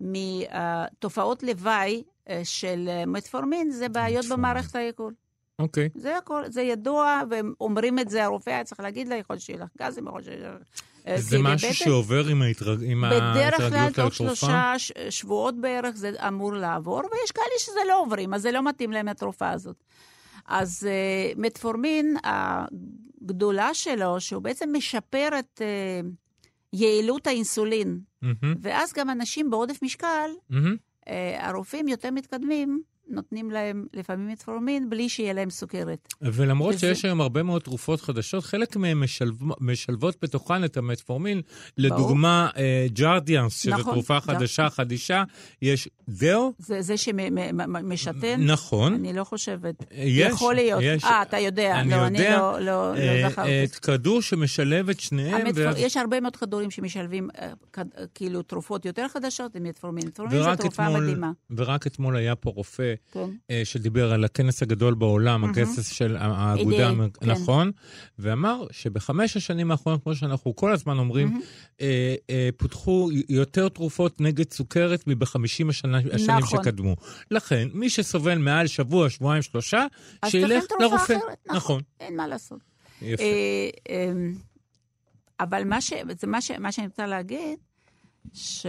[0.00, 5.14] מתופעות לוואי אה, של מטפורמין זה בעיות במערכת העיכול.
[5.58, 5.88] אוקיי.
[5.96, 6.00] Okay.
[6.00, 9.68] זה הכל, זה ידוע, ואומרים את זה, הרופא היה צריך להגיד לה, יכול שיהיה לך
[9.78, 10.62] גזים, יכול שיהיה לך...
[11.06, 12.78] אה, זה משהו שעובר עם, ההתרג...
[12.82, 14.74] עם בדרך כלל, תוך שלושה
[15.10, 19.08] שבועות בערך זה אמור לעבור, ויש כאלה שזה לא עוברים, אז זה לא מתאים להם
[19.08, 19.84] התרופה הזאת.
[20.46, 26.06] אז uh, מטפורמין, הגדולה שלו, שהוא בעצם משפר את uh,
[26.72, 28.46] יעילות האינסולין, mm-hmm.
[28.60, 30.54] ואז גם אנשים בעודף משקל, mm-hmm.
[30.54, 36.14] uh, הרופאים יותר מתקדמים, נותנים להם לפעמים מטפורמין בלי שיהיה להם סוכרת.
[36.22, 36.94] ולמרות וזה...
[36.94, 39.38] שיש היום הרבה מאוד תרופות חדשות, חלק מהן משלב...
[39.60, 41.42] משלבות בתוכן את המטפורמין.
[41.78, 44.68] לדוגמה, אה, ג'רדיאנס, שזו נכון, תרופה חדשה, ג'ר...
[44.70, 45.24] חדישה,
[45.62, 46.52] יש דאו.
[46.58, 48.44] זה, זה שמשתן?
[48.44, 48.94] נכון.
[48.94, 49.84] אני לא חושבת.
[49.92, 50.32] יש.
[50.32, 50.80] יכול להיות.
[50.84, 51.04] יש.
[51.04, 51.80] אה, אתה יודע.
[51.80, 52.06] אני לא, יודע.
[52.06, 53.64] אני לא, לא, לא אה, זכרתי.
[53.64, 55.46] את כדור שמשלב את שניהם.
[55.46, 55.64] המטפור...
[55.64, 55.76] ואז...
[55.78, 57.84] יש הרבה מאוד כדורים שמשלבים אה, כד...
[58.14, 60.06] כאילו תרופות יותר חדשות עם מטפורמין.
[60.06, 61.30] מטפורמין זו תרופה אתמול, מדהימה.
[61.56, 63.30] ורק אתמול היה פה רופא כן.
[63.50, 65.50] אה, שדיבר על הכנס הגדול בעולם, mm-hmm.
[65.50, 67.30] הכנס של האגודה, כן.
[67.30, 67.70] נכון,
[68.18, 71.80] ואמר שבחמש השנים האחרונות, כמו שאנחנו כל הזמן אומרים, mm-hmm.
[71.80, 76.62] אה, אה, פותחו יותר תרופות נגד סוכרת מבחמישים השנה, השנים נכון.
[76.62, 76.96] שקדמו.
[77.30, 79.86] לכן, מי שסובל מעל שבוע, שבועיים, שלושה,
[80.26, 80.96] שילך לרופא.
[80.96, 82.58] אחרת, נכון, נכון, אין מה לעשות.
[83.02, 83.22] יפה.
[83.22, 84.12] אה, אה,
[85.40, 85.92] אבל מה, ש,
[86.26, 87.58] מה, ש, מה שאני רוצה להגיד,
[88.34, 88.66] ש...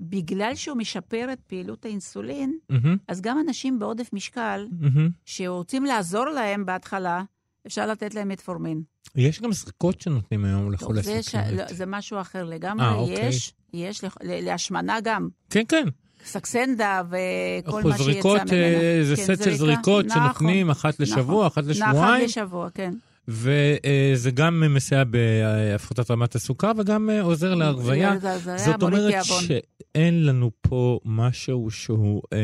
[0.00, 2.88] בגלל שהוא משפר את פעילות האינסולין, mm-hmm.
[3.08, 5.10] אז גם אנשים בעודף משקל, mm-hmm.
[5.24, 7.22] שרוצים לעזור להם בהתחלה,
[7.66, 8.82] אפשר לתת להם מטפורמין.
[9.16, 11.24] יש גם זריקות שנותנים היום לחולי סוכרת.
[11.24, 11.34] ש...
[11.34, 12.86] לא, זה משהו אחר לגמרי.
[12.86, 13.28] 아, אוקיי.
[13.28, 15.28] יש, יש להשמנה גם.
[15.50, 15.88] כן, כן.
[16.24, 18.12] סקסנדה וכל מה שיצא ממנה.
[18.12, 21.98] זריקות, אה, זה כן, סט של זריקות נכון, שנותנים אחת לשבוע, נכון, אחת לשבועיים.
[21.98, 22.94] אחת לשבוע, כן.
[23.28, 28.14] וזה גם מסייע בהפחתת רמת הסוכר וגם עוזר להרוויה.
[28.56, 32.38] זאת אומרת שאין לנו פה משהו שהוא, אה,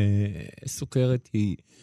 [0.67, 1.74] סוכרת היא אה,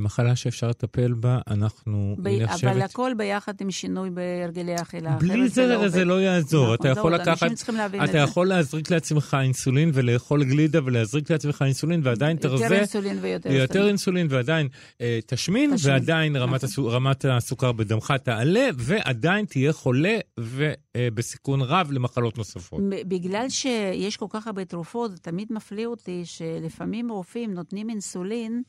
[0.00, 2.70] מחלה שאפשר לטפל בה, אנחנו ב- נחשבת...
[2.70, 5.16] אבל הכל ביחד עם שינוי בהרגלי האכילה.
[5.16, 6.04] בלי אחרת זה, לא זה.
[6.04, 6.64] לא יעזור.
[6.64, 7.46] נכון, אתה זה יכול לקחת...
[7.68, 8.18] להבין את אתה זה.
[8.18, 12.76] יכול להזריק לעצמך אינסולין ולאכול גלידה ולהזריק לעצמך אינסולין ועדיין יותר תרזה.
[12.76, 14.68] אינסולין ויותר ויותר אינסולין ועדיין
[15.00, 16.68] אה, תשמין, תשמין, ועדיין רמת, נכון.
[16.68, 22.80] הסו, רמת הסוכר בדמך תעלה, ועדיין תהיה חולה ובסיכון רב למחלות נוספות.
[22.88, 28.62] בגלל שיש כל כך הרבה תרופות, תמיד מפליא אותי שלפעמים רופאים נותנים אינסולין...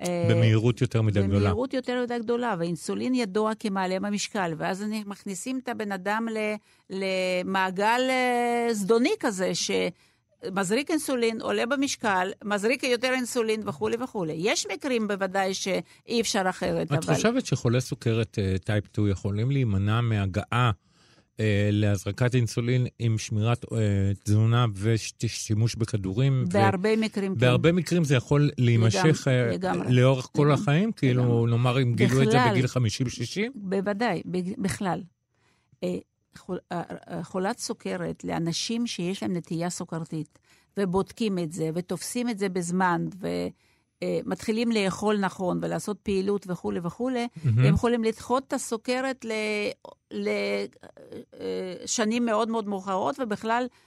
[0.00, 1.38] אה, במהירות יותר מדי גדולה.
[1.40, 6.38] במהירות יותר מדי גדולה, ואינסולין ידוע כמעלה במשקל, ואז אני- מכניסים את הבן אדם ל,
[6.90, 14.34] למעגל אה, זדוני כזה, שמזריק אינסולין, עולה במשקל, מזריק יותר אינסולין וכולי וכולי.
[14.36, 17.14] יש מקרים בוודאי שאי אפשר אחרת, את אבל...
[17.14, 20.70] חושבת שחולי סוכרת אה, טייפ 2 יכולים להימנע מהגעה אה,
[21.72, 23.78] להזרקת אינסולין עם שמירת אה,
[24.24, 26.44] תזונה ושימוש בכדורים?
[26.46, 27.40] ו- בהרבה מקרים כן.
[27.40, 29.92] בהרבה מקרים זה יכול להימשך אה, לגמרי.
[29.94, 30.54] לאורך כל לגמרי.
[30.54, 30.92] החיים?
[30.92, 31.50] כאילו, לגמרי.
[31.50, 32.38] נאמר, אם גילו את זה.
[32.50, 32.68] בגיל 50-60?
[33.54, 34.22] בוודאי,
[34.58, 35.02] בכלל.
[35.84, 35.96] אה,
[36.72, 40.38] אה, אה, חולת סוכרת, לאנשים שיש להם נטייה סוכרתית,
[40.76, 43.06] ובודקים את זה, ותופסים את זה בזמן,
[44.04, 47.58] ומתחילים לאכול נכון, ולעשות פעילות וכולי וכולי, מהמם.
[47.58, 49.26] הם יכולים לדחות את הסוכרת
[51.84, 53.85] לשנים מאוד מאוד מאוחרות, ובכלל אה,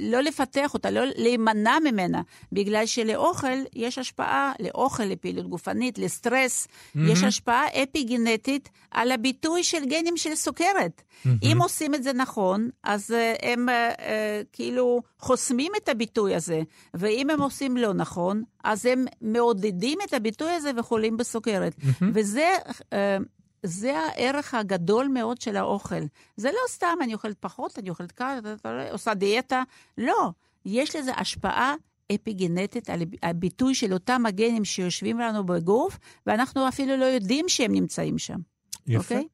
[0.00, 7.22] לא לפתח אותה, לא להימנע ממנה, בגלל שלאוכל יש השפעה, לאוכל, לפעילות גופנית, לסטרס, יש
[7.22, 11.02] השפעה אפיגנטית על הביטוי של גנים של סוכרת.
[11.42, 16.60] אם עושים את זה נכון, אז אה, הם אה, אה, כאילו חוסמים את הביטוי הזה,
[16.94, 21.76] ואם הם עושים לא נכון, אז הם מעודדים את הביטוי הזה וחולים בסוכרת.
[22.14, 22.48] וזה...
[23.66, 26.02] זה הערך הגדול מאוד של האוכל.
[26.36, 28.38] זה לא סתם אני אוכלת פחות, אני אוכלת ככה,
[28.92, 29.62] עושה דיאטה.
[29.98, 30.30] לא,
[30.64, 31.74] יש לזה השפעה
[32.14, 38.18] אפיגנטית על הביטוי של אותם הגנים שיושבים לנו בגוף, ואנחנו אפילו לא יודעים שהם נמצאים
[38.18, 38.38] שם.
[38.86, 38.98] יפה.
[38.98, 39.28] אוקיי?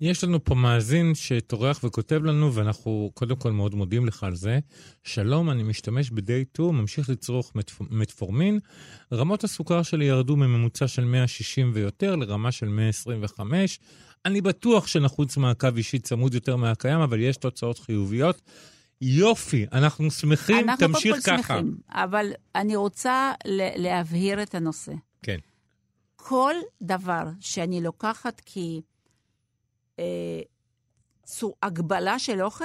[0.00, 4.58] יש לנו פה מאזין שטורח וכותב לנו, ואנחנו קודם כל מאוד מודים לך על זה.
[5.04, 8.58] שלום, אני משתמש ב-day 2, ממשיך לצרוך מטפ- מטפורמין.
[9.12, 13.80] רמות הסוכר שלי ירדו מממוצע של 160 ויותר לרמה של 125.
[14.26, 18.42] אני בטוח שנחוץ מעקב אישי צמוד יותר מהקיים, אבל יש תוצאות חיוביות.
[19.00, 21.36] יופי, אנחנו שמחים, אנחנו קודם תמשיך כל ככה.
[21.58, 23.32] שמחים, אבל אני רוצה
[23.76, 24.92] להבהיר את הנושא.
[25.22, 25.38] כן.
[26.16, 28.40] כל דבר שאני לוקחת
[31.40, 32.64] כהגבלה של אוכל,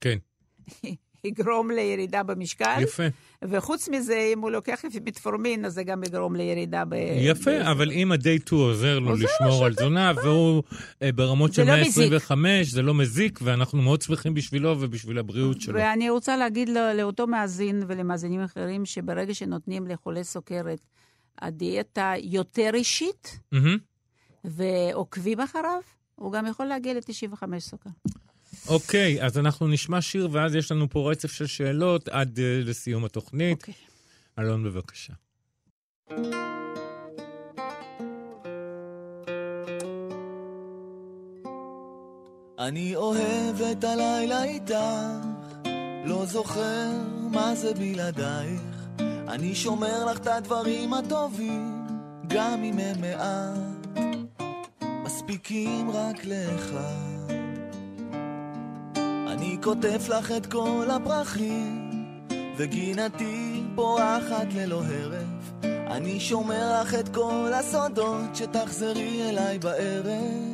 [0.00, 0.18] כן,
[1.24, 2.76] יגרום לירידה במשקל.
[2.82, 3.02] יפה.
[3.44, 6.94] וחוץ מזה, אם הוא לוקח מטפורמין, אז זה גם יגרום לירידה ב...
[7.16, 10.62] יפה, ב- אבל אם ה-day 2 עוזר לו עוזר לשמור על תזונה, והוא
[11.02, 11.96] אה, ברמות של לא מזיק.
[12.10, 15.74] 125, זה לא מזיק, ואנחנו מאוד שמחים בשבילו ובשביל הבריאות שלו.
[15.74, 20.86] ואני רוצה להגיד לו- לאותו מאזין ולמאזינים אחרים, שברגע שנותנים לחולה סוכרת
[21.42, 23.78] הדיאטה יותר אישית, מהמם.
[24.44, 25.80] ועוקבים אחריו,
[26.14, 27.90] הוא גם יכול להגיע ל-95 סוכר.
[28.68, 33.04] אוקיי, אז אנחנו נשמע שיר, ואז יש לנו פה רצף של שאלות עד אה, לסיום
[33.04, 33.58] התוכנית.
[33.60, 33.74] אוקיי.
[34.38, 35.12] אלון, בבקשה.
[42.58, 44.74] אני אוהב את הלילה איתך,
[46.04, 46.90] לא זוכר
[47.30, 48.60] מה זה בלעדייך.
[49.28, 51.86] אני שומר לך את הדברים הטובים,
[52.26, 53.63] גם אם הם מעט,
[55.24, 57.32] מספיקים רק לאחד.
[59.26, 61.90] אני כותב לך את כל הפרחים,
[62.56, 65.64] וגינתי פורחת ללא הרף.
[65.64, 70.53] אני שומר לך את כל הסודות, שתחזרי אליי בערב.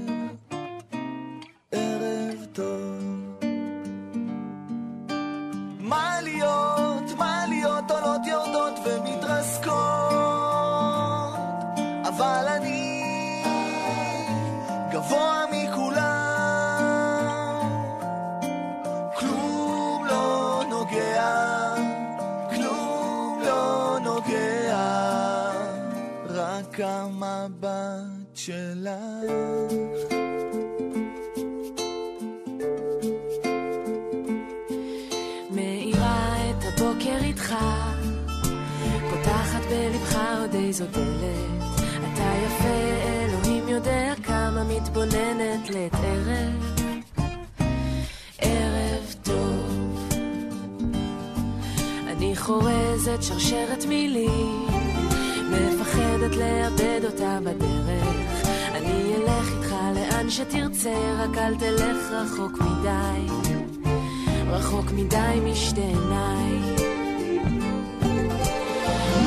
[40.80, 41.80] איזו דלת.
[41.98, 42.68] אתה יפה,
[43.04, 46.80] אלוהים יודע כמה מתבוננת לעת ערב.
[48.38, 50.08] ערב טוב.
[52.06, 54.66] אני חורזת שרשרת מילים,
[55.50, 58.44] מפחדת לאבד אותה בדרך.
[58.74, 63.32] אני אלך איתך לאן שתרצה, רק אל תלך רחוק מדי.
[64.50, 66.58] רחוק מדי משתי עיניי.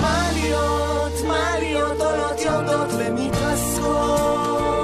[0.02, 0.93] מה להיות,
[1.24, 4.83] שמאליות עולות יורדות ומתרסקות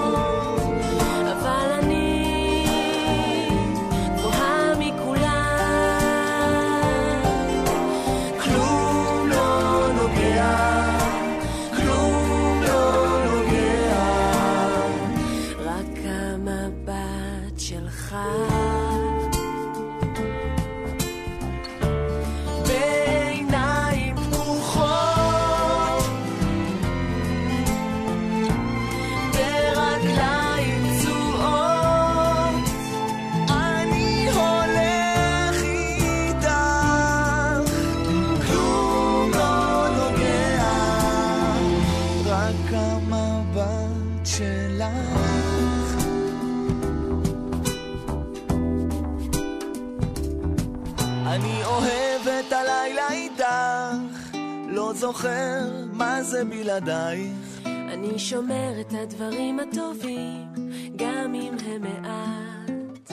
[55.19, 57.61] זוכר מה זה בלעדייך.
[57.65, 60.47] אני שומר את הדברים הטובים,
[60.95, 63.11] גם אם הם מעט.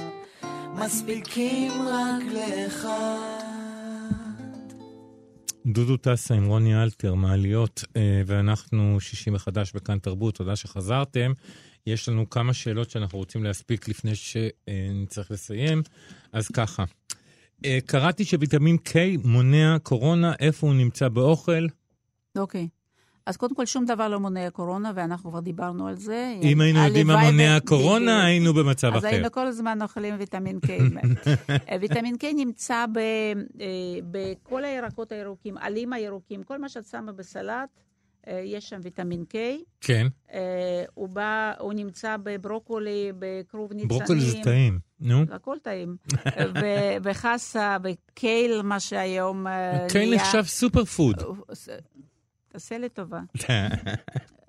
[0.75, 2.87] מספיקים רק לאחד.
[5.67, 11.33] דודו טסה עם רוני אלתר, מעליות, אה, ואנחנו שישי מחדש בכאן תרבות, תודה שחזרתם.
[11.87, 15.83] יש לנו כמה שאלות שאנחנו רוצים להספיק לפני שנצטרך לסיים,
[16.33, 16.85] אז ככה.
[17.65, 18.93] אה, קראתי שוויטמין K
[19.25, 21.67] מונע קורונה, איפה הוא נמצא באוכל?
[22.37, 22.69] אוקיי.
[23.27, 26.35] אז קודם כל, שום דבר לא מונע קורונה, ואנחנו כבר דיברנו על זה.
[26.43, 28.25] אם היינו יודעים מה מונע קורונה.
[28.25, 29.07] היינו במצב אז אחר.
[29.07, 30.71] היינו כל הזמן אוכלים ויטמין K.
[31.51, 33.33] אה, ויטמין K נמצא אה,
[34.11, 37.69] בכל הירקות הירוקים, עלים הירוקים, כל מה שאת שמה בסלט,
[38.29, 39.37] אה, יש שם ויטמין K.
[39.81, 40.07] כן,
[40.95, 43.89] הוא בא, הוא נמצא בברוקולי, בכרוב ניצנים.
[43.89, 44.79] ברוקולי זה טעים.
[45.01, 45.25] נו.
[45.31, 45.97] הכל טעים.
[47.03, 49.47] וחסה, וקייל, מה שהיום
[49.89, 51.23] קייל נחשב super food.
[52.57, 53.21] תעשה לי טובה.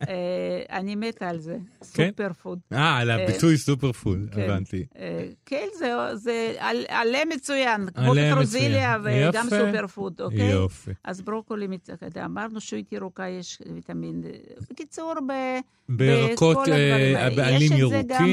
[0.10, 1.58] אה, אני מתה על זה.
[1.94, 2.10] כן?
[2.10, 2.60] super food.
[2.74, 4.42] אה, על הביטוי סופר פוד, כן.
[4.42, 4.86] הבנתי.
[4.98, 8.98] אה, קייל זה, זה על- עלה מצוין, כמו פטרוזיליה.
[9.04, 9.44] וגם.
[9.50, 10.52] super food, אוקיי?
[10.52, 10.92] יופי.
[11.04, 11.68] אז ברוקולי,
[12.26, 14.24] אמרנו שועית ירוקה יש ויטמין.
[14.72, 15.14] בקיצור.
[15.90, 17.50] בירקות בכל הדברים אה, האלה.
[17.52, 18.30] יש את זה גם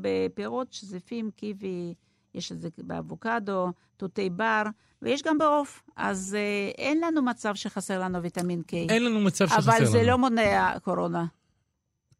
[0.00, 1.94] בפירות שזיפים, קיבי,
[2.34, 4.62] יש את זה באבוקדו, תותי בר,
[5.02, 5.82] ויש גם בעוף.
[5.96, 8.72] אז אה, אין לנו מצב שחסר לנו ויטמין K.
[8.74, 9.78] אין לנו מצב שחסר לנו.
[9.78, 11.24] אבל זה לא מונע קורונה.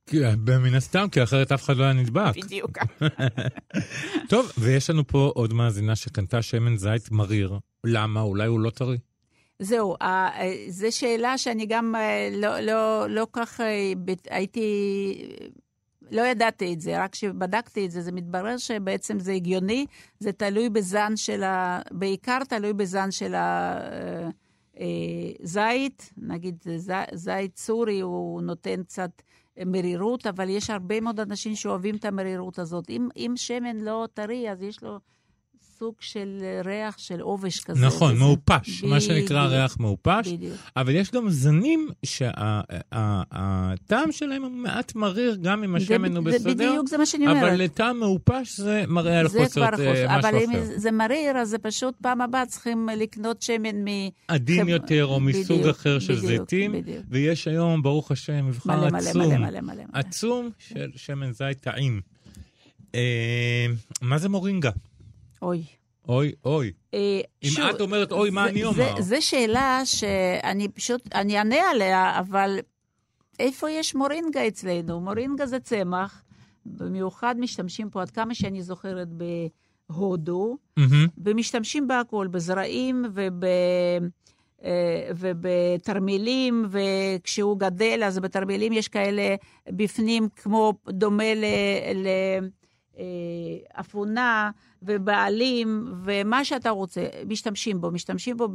[0.07, 2.37] כי- מן הסתם, כי אחרת אף אחד לא היה נדבק.
[2.37, 2.79] בדיוק.
[4.31, 7.59] טוב, ויש לנו פה עוד מאזינה שקנתה שמן זית מריר.
[7.85, 8.21] למה?
[8.21, 8.99] אולי הוא לא טרי?
[9.59, 13.93] זהו, אה, אה, זו שאלה שאני גם אה, לא, לא, לא כך אה,
[14.31, 15.15] הייתי...
[16.11, 19.87] לא ידעתי את זה, רק כשבדקתי את זה, זה מתברר שבעצם זה הגיוני,
[20.19, 21.81] זה תלוי בזן של ה...
[21.91, 23.35] בעיקר תלוי בזן של
[25.45, 29.11] הזית, נגיד ז- זית סורי, הוא נותן קצת
[29.67, 32.91] מרירות, אבל יש הרבה מאוד אנשים שאוהבים את המרירות הזאת.
[32.91, 34.99] אם, אם שמן לא טרי, אז יש לו
[35.79, 36.29] סוג של
[36.65, 37.87] ריח של עובש כזה.
[37.87, 40.29] נכון, וזה- מעופש, מה שנקרא בדיוק, ריח מעופש.
[40.29, 40.55] בדיוק.
[40.77, 43.33] אבל יש גם זנים שהטעם
[44.13, 47.43] שלהם הוא מעט מריר, גם אם השמן הוא בסדר, בדיוק, זה מה שאני אומרת.
[47.43, 50.63] אבל לטעם מעופש זה מראה על חוסר אה, משהו אבל אם אחר.
[50.77, 53.87] זה מריר, אז זה פשוט פעם הבאה צריכים לקנות שמן מ...
[54.29, 57.05] עדין יותר או מסוג בדיוק, אחר של בדיוק, זיתים, בדיוק.
[57.11, 59.75] ויש היום, ברוך השם, מבחר מלא מלא עצום, מלא מלא מלא.
[59.75, 59.85] מלא.
[59.93, 62.01] עצום של שמן זית טעים.
[62.95, 63.67] אה,
[64.03, 64.71] מה זה מורינגה?
[65.43, 65.63] אוי.
[66.09, 66.73] אוי, אוי.
[66.95, 69.01] אה, אם שוב, את אומרת, אוי, מה זה- אני אומר?
[69.01, 72.59] זו שאלה שאני פשוט, אני אענה עליה, אבל
[73.39, 75.01] איפה יש מורינגה אצלנו?
[75.01, 76.23] מורינגה זה צמח,
[76.67, 79.09] במיוחד משתמשים פה, עד כמה שאני זוכרת,
[79.91, 81.07] בהודו, מהמם.
[81.25, 83.45] ומשתמשים בהכול, בזרעים וב...
[84.65, 89.35] אה, ובתרמילים, וכשהוא גדל, אז בתרמילים יש כאלה
[89.71, 91.25] בפנים, כמו דומה
[93.77, 94.51] לאפונה
[94.83, 97.91] ובעלים, ומה שאתה רוצה, משתמשים בו.
[97.91, 98.49] משתמשים בו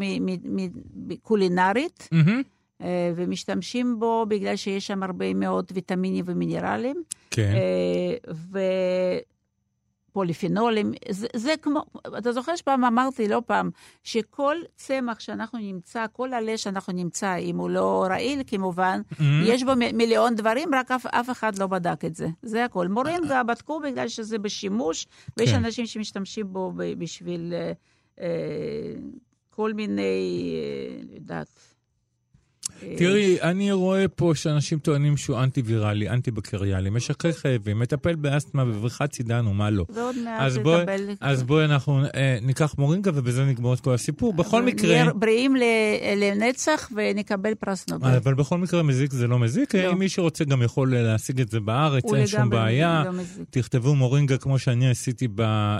[1.21, 2.41] קולינרית, מהמם.
[2.81, 7.03] אה, ומשתמשים בו בגלל שיש שם הרבה מאוד ויטמינים ומינרלים.
[7.31, 7.53] כן.
[10.14, 11.84] אה, ופוליפנולים, זה, זה כמו,
[12.18, 13.70] אתה זוכר שפעם אמרתי, לא פעם,
[14.03, 19.43] שכל צמח שאנחנו נמצא, כל עלה שאנחנו נמצא, אם הוא לא רעיל כמובן, מהמם.
[19.45, 22.28] יש בו מ- מיליון דברים, רק אף, אף אחד לא בדק את זה.
[22.43, 22.88] זה הכל.
[22.88, 25.07] מורינגה בדקו בגלל שזה בשימוש,
[25.38, 25.55] ויש כן.
[25.55, 27.72] אנשים שמשתמשים בו ב- בשביל אה,
[28.20, 28.28] אה,
[29.49, 30.01] כל מיני,
[31.09, 31.59] אה, יודעת,
[32.97, 39.47] תראי, אני רואה פה שאנשים טוענים שהוא אנטי-ויראלי, אנטי-בקריאלי, משכך כאבים, מטפל באסתמה בבריכת צידן
[39.47, 39.86] ומה לא.
[39.89, 41.09] ועוד מעט אז בואי, נקבל...
[41.21, 44.34] אז בואי אנחנו אה, ניקח מורינגה ובזה נגמור את כל הסיפור.
[44.34, 44.89] בכל מקרה...
[44.89, 45.55] נהיה בריאים
[46.17, 48.15] לנצח ונקבל פרס נובל.
[48.15, 49.91] אבל בכל מקרה מזיק זה לא מזיק, לא.
[49.91, 53.03] אם מי שרוצה גם יכול להשיג את זה בארץ, אין שום בעיה.
[53.05, 53.23] לא.
[53.49, 55.79] תכתבו מורינגה כמו שאני עשיתי ב- אה,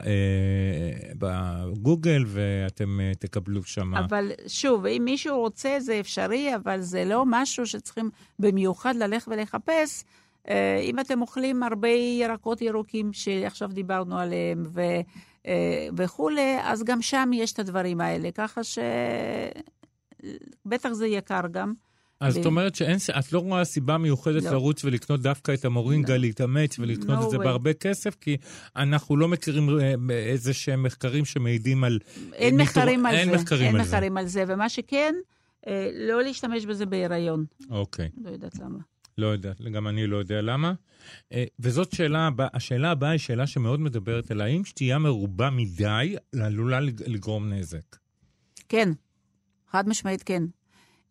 [1.18, 3.96] בגוגל, ואתם אה, תקבלו שם.
[3.96, 10.04] אבל שוב, אם מישהו רוצה זה אפשרי, אבל זה לא משהו שצריכים במיוחד ללכת ולחפש.
[10.50, 11.88] אה, אם אתם אוכלים הרבה
[12.22, 14.82] ירקות ירוקים שעכשיו דיברנו עליהם ו,
[15.48, 18.62] אה, וכולי, אז גם שם יש את הדברים האלה, ככה
[20.64, 21.74] שבטח זה יקר גם.
[22.20, 24.52] אז זאת אומרת שאת לא רואה סיבה מיוחדת לא.
[24.52, 26.20] לרוץ ולקנות דווקא את המורינגה, לא.
[26.20, 27.44] להתאמץ ולקנות No את זה way.
[27.44, 28.38] בהרבה כסף, כי
[28.76, 32.00] אנחנו לא מכירים אה, איזה שהם מחקרים שמעידים על...
[32.34, 33.36] אין מחקרים על אין זה.
[33.36, 33.92] מחקרים אין על זה.
[33.92, 34.44] מחקרים על זה.
[34.48, 35.16] ומה שכן,
[35.94, 37.46] לא להשתמש בזה בהיריון.
[37.70, 38.10] אוקיי.
[38.24, 38.80] לא יודעת למה.
[39.18, 40.74] לא יודע, גם אני לא יודע למה.
[41.34, 44.52] אה, וזאת שאלה הבאה, השאלה הבאה היא שאלה שמאוד מדברת אליי.
[44.52, 47.96] האם שתייה מרובה מדי עלולה לג- לגרום נזק?
[48.70, 48.90] כן,
[49.72, 50.44] חד משמעית כן.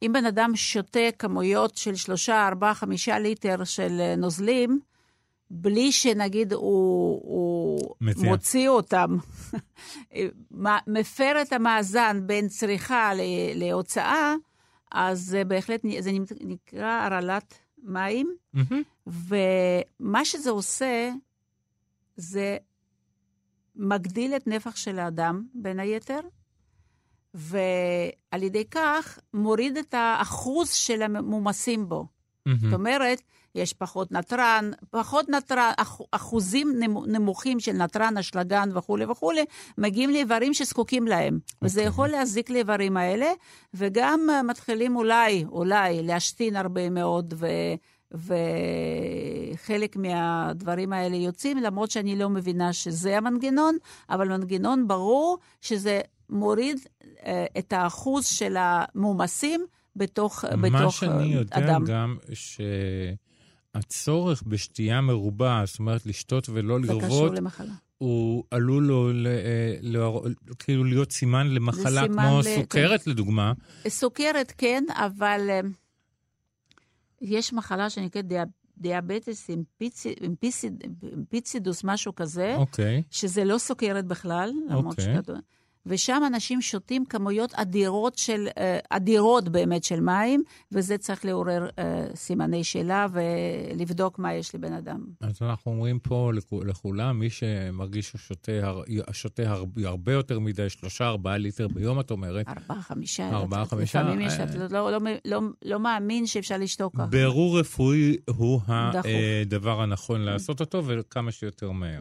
[0.03, 4.81] אם בן אדם שותה כמויות של שלושה, ארבעה, חמישה ליטר של אה, נוזלים,
[5.55, 8.31] בלי שנגיד הוא, הוא מציע.
[8.31, 9.17] מוציא אותם,
[10.87, 13.11] מפר את המאזן בין צריכה
[13.55, 14.35] להוצאה,
[14.93, 18.37] אז זה בהחלט, זה נקרא הרעלת מים.
[18.53, 18.83] מהמם.
[20.01, 21.11] ומה שזה עושה,
[22.17, 22.57] זה
[23.77, 26.21] מגדיל את נפח של האדם, בין היתר,
[27.35, 32.07] ועל ידי כך מוריד את האחוז של המומסים בו.
[32.49, 32.75] זאת מהמם.
[32.75, 33.23] אומרת,
[33.55, 39.45] יש פחות נתרן, פחות נתרן, אח- אחוזים נמו- נמוכים של נתרן, אשלגן וכולי וכולי,
[39.79, 41.39] מגיעים לאיברים שזקוקים להם.
[41.63, 41.89] וזה אוקיי.
[41.89, 43.33] יכול להזיק לאיברים האלה,
[43.75, 47.47] וגם אה, מתחילים אולי, אולי, להשתין הרבה מאוד, ו...
[49.55, 53.77] וחלק מהדברים האלה יוצאים, למרות שאני לא מבינה שזה המנגנון,
[54.11, 56.01] אבל מנגנון ברור שזה
[56.31, 56.79] מוריד
[57.27, 61.85] אה, את האחוז של המומסים בתוך, מה בתוך שאני אה, יודע אדם.
[61.85, 62.17] גם,
[63.77, 67.73] שהצורך בשתייה מרובה, זאת אומרת לשתות ולא זה קשור לרוות, למחלה.
[67.99, 69.33] הוא עלול לו, ל, אה,
[69.81, 70.21] להר-
[70.59, 73.53] כאילו להיות סימן למחלה סימן כמו ל- סוכרת, לדוגמה.
[73.89, 75.61] סוכרת כן, אבל אה,
[77.21, 78.49] יש מחלה שנקראת דיאב-
[78.79, 83.03] דיאבטס אימפיצי- אימפיסיד- אימפיצידוס, משהו כזה, אוקיי.
[83.11, 85.15] שזה לא סוכרת בכלל, למרות אוקיי.
[85.17, 85.37] שכתוב.
[85.87, 92.07] ושם אנשים שותים כמויות אדירות של, אה, אדירות באמת של מים, וזה צריך לעורר אה,
[92.15, 95.01] סימני שאלה ולבדוק מה יש לבן אדם.
[95.21, 99.43] אז אנחנו אומרים פה לכו- לכולם, מי שמרגיש שהוא שותה, הר- שותה
[99.85, 103.31] הרבה, יותר מדי, שלושה, ארבעה ליטר ביום, את אומרת, ארבעה, חמישה.
[103.31, 104.33] ארבעה, חמישה, לפעמים יש.
[104.35, 107.07] אתה לא, לא, לא, לא מאמין שאפשר לשתוק ככה.
[107.07, 108.61] בירור רפואי הוא.
[109.43, 112.01] הדבר הנכון לעשות אותו, וכמה שיותר מהר.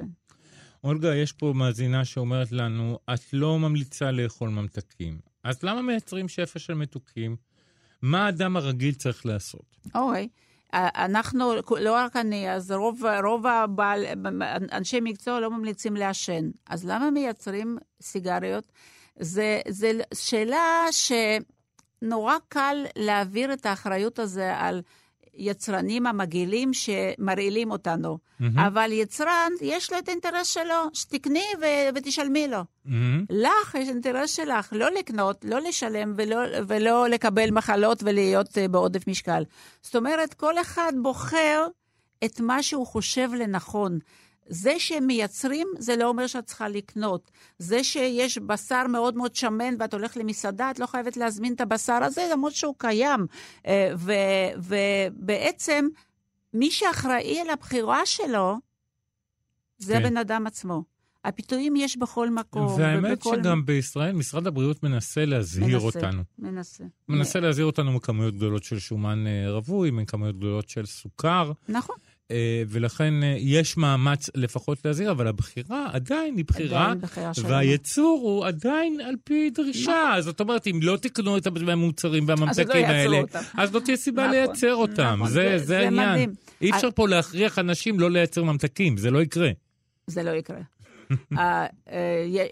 [0.83, 5.19] אולגה, יש פה מאזינה שאומרת לנו, את לא ממליצה לאכול ממתקים.
[5.43, 7.35] אז למה מייצרים שפע של מתוקים?
[8.01, 9.77] מה האדם הרגיל צריך לעשות?
[9.95, 10.27] אוקיי.
[10.73, 14.05] אה, אנחנו, לא רק אני, אז רוב, רוב הבעל,
[14.71, 16.49] אנשי מקצוע לא ממליצים לעשן.
[16.69, 18.71] אז למה מייצרים סיגריות?
[19.19, 19.61] זה
[20.13, 24.81] שאלה שנורא קל להעביר את האחריות הזה על
[25.33, 28.17] יצרנים המגעילים שמרעילים אותנו.
[28.39, 28.59] מהמם.
[28.59, 32.59] אבל יצרן, יש לו את האינטרס שלו, שתקני ו- ותשלמי לו.
[32.85, 33.25] מהמם.
[33.29, 39.07] לך יש אינטרס שלך לא לקנות, לא לשלם ולא, ולא לקבל מחלות ולהיות אה, בעודף
[39.07, 39.43] משקל.
[39.81, 41.67] זאת אומרת, כל אחד בוחר
[42.25, 43.99] את מה שהוא חושב לנכון.
[44.47, 47.31] זה שהם מייצרים, זה לא אומר שאת צריכה לקנות.
[47.59, 51.99] זה שיש בשר מאוד מאוד שמן ואת הולכת למסעדה, את לא חייבת להזמין את הבשר
[52.03, 53.25] הזה, למרות שהוא קיים.
[53.67, 54.13] אה, ו-
[54.57, 55.87] ובעצם,
[56.53, 58.57] מי שאחראי על הבחירה שלו,
[59.77, 60.05] זה כן.
[60.05, 60.83] הבן אדם עצמו.
[61.25, 62.67] הפיתויים יש בכל מקום.
[62.79, 66.23] והאמת ובכל- שגם בישראל משרד הבריאות מנסה להזהיר מנסה, אותנו.
[66.39, 66.83] מנסה.
[67.09, 71.95] מנסה להזהיר אותנו מכמויות גדולות של שומן אה, רווי, מכמויות גדולות של סוכר, נכון.
[72.31, 77.49] אה, ולכן אה, יש מאמץ לפחות להזהיר, אבל הבחירה עדיין היא בחירה, עדיין בחירה שלנו.
[77.49, 80.15] והייצור הוא עדיין על פי דרישה.
[80.19, 83.21] זאת אומרת, אם לא תקנו את המוצרים לא והממתקים ייצרו האלה.
[83.57, 85.19] אז לא תהיה סיבה נכון, לייצר אותם.
[85.21, 86.33] נכון, זה העניין.
[86.61, 89.49] אי אפשר פה להכריח אנשים לא לייצר ממתקים, זה לא יקרה.
[90.07, 90.59] זה לא יקרה.
[91.37, 91.65] אה,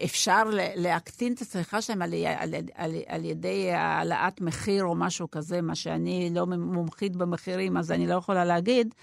[0.04, 0.42] אפשר
[0.76, 5.74] להקטין את הצריכה שלהם על, על, על, על ידי העלאת מחיר או משהו כזה, מה
[5.74, 8.94] שאני לא מומחית במחירים, אז אני לא יכולה להגיד.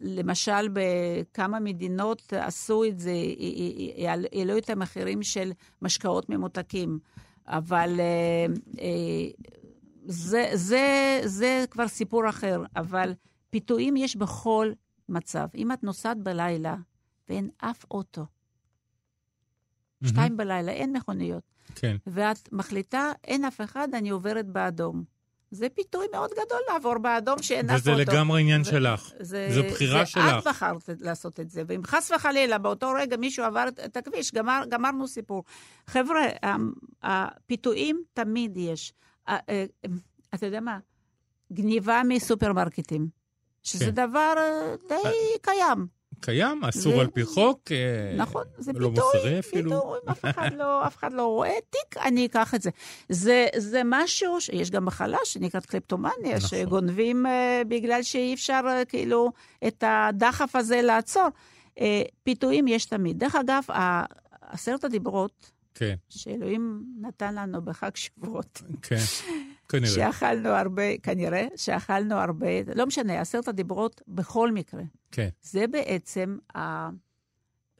[0.00, 3.12] למשל, בכמה מדינות עשו את זה,
[4.32, 6.98] העלו את המחירים של משקאות ממותקים.
[7.48, 8.46] אבל אה,
[8.80, 9.48] אה,
[10.06, 13.14] זה, זה, זה כבר סיפור אחר, אבל
[13.50, 14.72] פיתויים יש בכל
[15.08, 15.46] מצב.
[15.54, 16.76] אם את נוסעת בלילה
[17.28, 18.26] ואין אף אוטו,
[20.04, 21.42] שתיים בלילה, אין מכוניות,
[21.74, 21.96] כן.
[22.06, 25.04] ואת מחליטה, אין אף אחד, אני עוברת באדום.
[25.50, 28.02] זה פיתוי מאוד גדול לעבור באדום שאין אף וזה אוטו.
[28.12, 29.12] לגמרי עניין זה- שלך.
[29.20, 30.24] זה, זו בחירה זה שלך.
[30.38, 34.62] את בחרת לעשות את זה, ואם חס וחלילה באותו רגע מישהו עבר את- הכביש, גמר,
[34.68, 35.44] גמרנו סיפור.
[35.86, 36.20] חבר'ה,
[37.02, 38.92] הפיתויים תמיד יש.
[39.28, 39.64] ה- אה,
[40.34, 40.78] אתה יודע מה?
[41.52, 43.08] גניבה מסופרמרקטים,
[43.62, 43.90] שזה כן.
[43.90, 44.96] דבר אה, די
[45.42, 45.86] קיים.
[46.20, 47.72] קיים, אסור זה- על פי חוק.
[47.72, 49.70] אה, נכון, זה לא פיתוי, מוסרי אפילו.
[49.70, 52.70] פיתוי, אף אחד לא, אף אחד לא רואה תיק, אני אקח את זה.
[53.08, 56.48] זה, זה משהו, שיש גם מחלה שנקראת קלפטומניה, נכון.
[56.48, 57.28] שגונבים uh,
[57.68, 59.32] בגלל שאי אפשר uh, כאילו
[59.66, 61.28] את הדחף הזה לעצור.
[61.78, 61.80] Uh,
[62.22, 63.18] פיתויים יש תמיד.
[63.18, 63.62] דרך אגב,
[64.42, 68.96] עשרת הדיברות כן, שאלוהים נתן לנו בחג שבועות, כן,
[69.68, 69.90] כנראה.
[69.90, 74.82] שאכלנו הרבה, כנראה, שאכלנו הרבה, לא משנה, עשרת הדיברות בכל מקרה.
[75.12, 76.38] כן, זה בעצם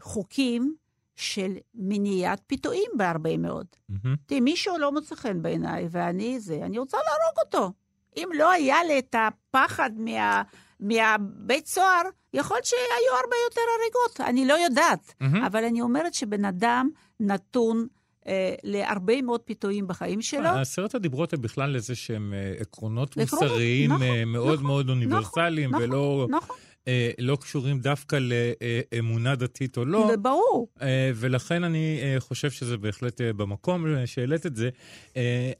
[0.01, 0.74] החוקים
[1.16, 3.66] של מניעת פיתויים בהרבה מאוד.
[3.89, 4.16] מהמם.
[4.26, 7.72] תראי, מישהו לא מוצא חן בעיניי, ואני זה, אני רוצה להרוג אותו.
[8.16, 10.43] אם לא היה לי את הפחד מה,
[10.80, 12.03] מהבית סוהר,
[12.34, 15.14] יכול להיות שהיו הרבה יותר הריגות, אני לא יודעת.
[15.20, 15.45] מהמם.
[15.45, 17.86] אבל אני אומרת שבן אדם נתון
[18.29, 20.49] אה, להרבה מאוד פיתויים בחיים שלו.
[20.49, 25.70] עשרת הדיברות הם בכלל איזה שהם אה, עקרונות מוסריים נכון, אה, מאוד נכון, מאוד אוניברסליים,
[25.70, 26.57] נכון, ולא נכון,
[26.89, 28.18] אה, לא קשורים דווקא
[28.93, 30.07] לאמונה דתית או לא.
[30.11, 30.68] זה ברור.
[30.83, 34.70] אה, ולכן אני אה, חושב שזה בהחלט אה, במקום שהעלית את זה.
[35.16, 35.53] אה,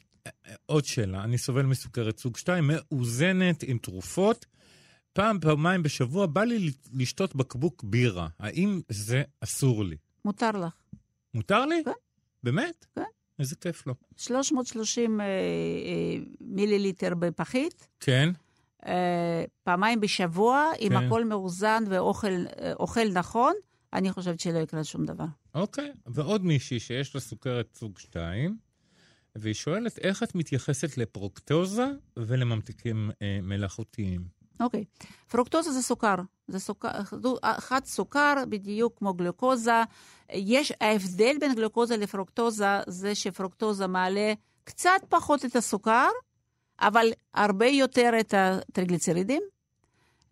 [0.67, 4.47] עוד שאלה, אני סובל מסוכרת סוג 2, מאוזנת עם תרופות.
[5.13, 8.29] פעם, פעמיים בשבוע בא לי לשתות בקבוק בירה.
[8.39, 9.97] האם זה אסור לי?
[10.25, 10.73] מותר לך.
[11.35, 11.83] מותר לי?
[11.85, 11.91] כן.
[12.43, 12.87] באמת?
[12.97, 13.03] כן.
[13.39, 13.95] איזה כיף לו.
[14.17, 15.31] 330 אה, אה,
[16.41, 18.31] מיליליטר בפחית, כן,
[18.87, 20.97] אה, פעמיים בשבוע, אם כן.
[20.97, 22.47] הכל מאוזן ואוכל
[22.99, 23.55] אה, נכון,
[23.93, 25.25] אני חושבת שלא יקרה שום דבר.
[25.55, 25.93] אוקיי.
[26.07, 28.57] ועוד מישהי שיש לה סוכרת סוג 2,
[29.37, 31.87] והיא שואלת איך את מתייחסת לפרוקטוזה
[32.17, 34.25] ולממתיקים אה, מלאכותיים.
[34.61, 34.85] אוקיי.
[35.29, 36.15] פרוקטוזה זה סוכר.
[36.49, 36.89] זה סוכר,
[37.59, 39.83] חד סוכר, בדיוק כמו גלוקוזה.
[40.33, 44.33] יש, ההבדל בין גלוקוזה לפרוקטוזה זה שפרוקטוזה מעלה
[44.65, 46.09] קצת פחות את הסוכר,
[46.81, 49.43] אבל הרבה יותר את הטריגליצרידים,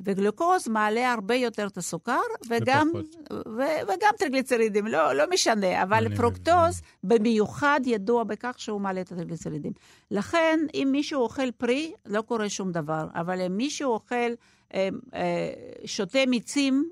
[0.00, 2.90] וגלוקוז מעלה הרבה יותר את הסוכר, וגם.
[3.32, 9.12] ו- וגם טריגליצרידים, לא, לא משנה, אבל אני פרוקטוז במיוחד ידוע בכך שהוא מעלה את
[9.12, 9.72] הטריגליצרידים.
[10.10, 14.30] לכן, אם מישהו אוכל פרי, לא קורה שום דבר, אבל אם מישהו אוכל,
[15.84, 16.90] שותה מיצים,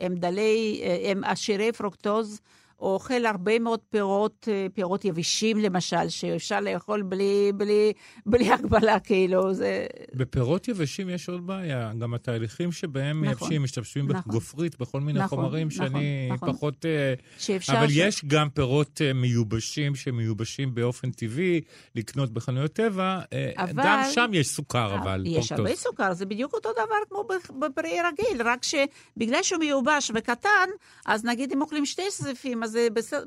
[0.00, 2.40] הם דלי, אה, הם עשירי פרוקטוז,
[2.80, 7.92] או אוכל הרבה מאוד פירות, אה, פירות יבשים למשל, שאפשר לאכול בלי, בלי,
[8.26, 9.86] בלי הגבלה, כאילו, זה...
[10.14, 14.22] בפירות יבשים יש עוד בעיה, גם התהליכים שבהם נכון, מייבשים, משתמשים נכון.
[14.26, 16.52] בגופרית, בכל מיני נכון, חומרים נכון, שאני נכון.
[16.52, 16.86] פחות...
[16.86, 17.72] אה, שאפשר...
[17.78, 21.60] אבל ש- יש גם פירות אה, מיובשים שמיובשים באופן טבעי,
[21.94, 23.20] לקנות בחנויות טבע,
[23.56, 25.58] אבל- גם שם יש סוכר, אבל יש פרוקטוז.
[25.58, 27.24] הרבה סוכר, זה בדיוק אותו דבר כמו
[27.60, 30.68] בפרי רגיל, רק שבגלל שהוא מיובש וקטן,
[31.06, 32.78] אז נגיד אם אוכלים שתי זיפים, אז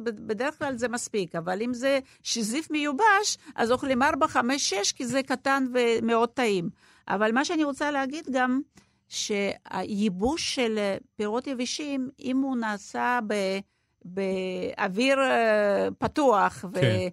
[0.04, 5.06] בדרך כלל זה מספיק, אבל אם זה שזיף מיובש, אז אוכלים 4, 5, 6, כי
[5.08, 6.70] זה קטן ומאוד טעים.
[7.08, 8.62] אבל מה שאני רוצה להגיד גם,
[9.08, 10.80] שהייבוש של
[11.16, 13.34] פירות יבשים, אם הוא נעשה ב,
[14.06, 17.08] באוויר אה, פתוח, כן.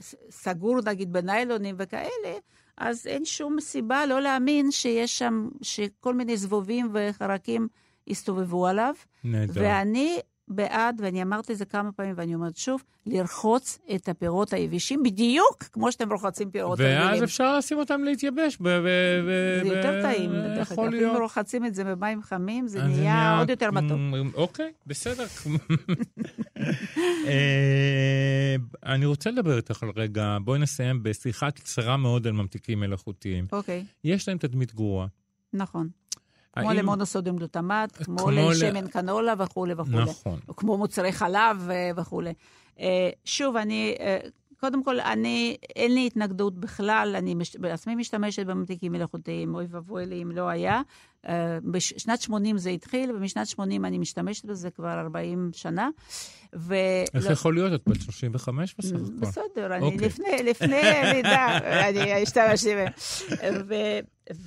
[0.00, 2.38] וסגור נגיד בניילונים וכאלה,
[2.76, 7.68] אז אין שום סיבה לא להאמין שיש שם, שכל מיני זבובים וחרקים
[8.06, 8.94] יסתובבו עליו.
[9.24, 9.60] נהדר.
[9.64, 10.20] ואני
[10.50, 15.62] בעד, ואני אמרתי את זה כמה פעמים ואני אומרת שוב, לרחוץ את הפירות היבשים בדיוק
[15.72, 17.22] כמו שאתם רוחצים פירות ואז רגילים.
[17.24, 18.56] אפשר לשים אותם להתייבש.
[18.60, 18.80] ב- ב-
[19.28, 20.80] ב- זה יותר ב- טעים, דרך אגב.
[20.94, 21.16] אם.
[21.20, 23.98] רוחצים את זה במים חמים, זה נהיה עוד יותר מתוק.
[23.98, 25.26] מ- אוקיי, בסדר.
[27.26, 33.46] אה, אני רוצה לדבר איתך על רגע, בואי נסיים בשיחה קצרה מאוד על ממתיקים מלאכותיים.
[33.52, 35.06] אוקיי, יש להם תדמית גרועה.
[35.52, 35.88] נכון.
[36.58, 40.02] כמו האם- למונוסודיום גלוטמט, כמו כמו ל- לשמן קנולה וכולי וכולי.
[40.02, 40.38] נכון.
[40.56, 42.32] כמו מוצרי חלב אה, וכולי.
[42.80, 44.18] אה, שוב, אני, אה,
[44.60, 50.06] קודם כל, אני, אין לי התנגדות בכלל, אני מש, בעצמי משתמשת בממתיקים מלאכותיים, אוי ואבוי
[50.06, 50.80] לי אם לא היה.
[51.28, 55.88] אה, בשנת 80 זה התחיל, ומשנת 80 אני משתמשת בזה כבר 40 שנה.
[56.56, 56.74] ו...
[57.14, 57.72] איך לא- יכול להיות?
[57.74, 59.12] את בת 35 בסך הכל.
[59.20, 60.06] בסדר, אני אוקיי.
[60.08, 60.80] לפני, לפני
[61.14, 61.58] לידה,
[61.88, 62.92] אני השתמשתי בהם.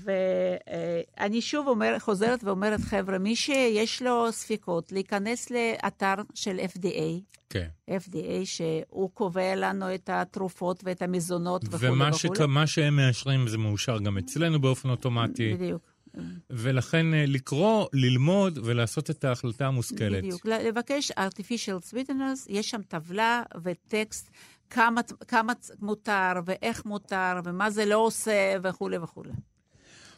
[0.04, 7.68] ואני שוב אומר, חוזרת ואומרת, חבר'ה, מי שיש לו ספקות, להיכנס לאתר של FDA, כן.
[7.90, 12.40] FDA, שהוא קובע לנו את התרופות ואת המזונות וכולי ומה וכולי.
[12.40, 15.54] שכ- מה שהם מאשרים זה מאושר גם אצלנו באופן אוטומטי.
[15.54, 15.93] בדיוק.
[16.50, 20.24] ולכן אה, לקרוא, ללמוד ולעשות את ההחלטה המושכלת.
[20.24, 20.46] בדיוק.
[20.46, 24.30] לבקש artificial sweeteners, יש שם טבלה וטקסט,
[24.70, 29.32] כמה, כמה מותר ואיך מותר ומה זה לא עושה וכולי וכולי.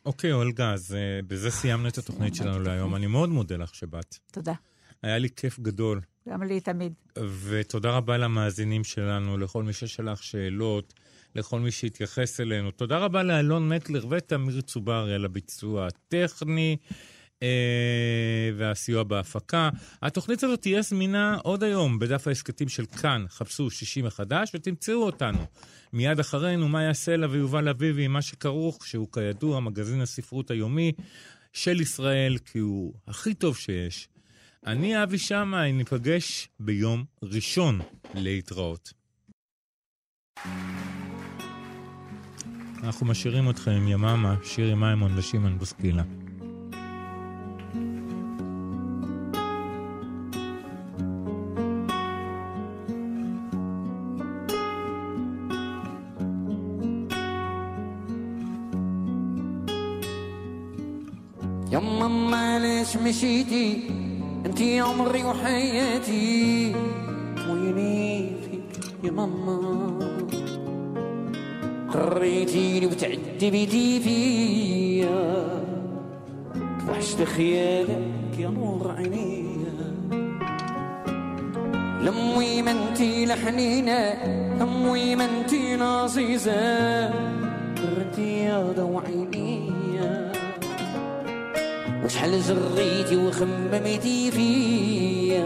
[0.05, 2.95] אוקיי, אולגה, אז אה, בזה סיימנו את התוכנית שלנו להיום.
[2.95, 4.17] אני מאוד מודה לך שבאת.
[4.31, 4.53] תודה.
[5.03, 6.01] היה לי כיף גדול.
[6.29, 6.93] גם לי תמיד.
[7.43, 10.93] ותודה רבה למאזינים שלנו, לכל מי ששלח שאלות,
[11.35, 12.71] לכל מי שהתייחס אלינו.
[12.71, 16.77] תודה רבה לאלון מטלר ותמיר צוברי על הביצוע הטכני
[17.43, 19.69] אה, והסיוע בהפקה.
[20.01, 25.39] התוכנית הזאת תהיה זמינה עוד היום בדף ההסכתים של כאן, חפשו 60 מחדש ותמצאו אותנו.
[25.93, 30.91] מיד אחרינו, מאיה סלע ויובל אביבי, מה שכרוך, שהוא כידוע מגזין הספרות היומי
[31.53, 34.07] של ישראל, כי הוא הכי טוב שיש.
[34.66, 37.80] אני אבי שמאי, ניפגש ביום ראשון
[38.14, 38.92] להתראות.
[42.84, 46.02] אנחנו משאירים אתכם עם יממה, שירי מימון ושמעון בוסקילה.
[61.72, 63.90] يما معلش مشيتي
[64.55, 66.75] انتي عمري وحياتي
[67.49, 69.99] ويني فيك يا ماما
[71.93, 75.47] قريتيني وتعذبتي فيا.
[76.87, 79.75] توحشت خيالك يا نور عينيا.
[82.01, 83.99] لمي ما انتي لحنينة
[84.61, 86.53] امي ما انتي ناصيزة
[87.75, 89.74] انتي يا ضو عينيا.
[92.05, 95.45] وشحال جريتي وخممتي فيا.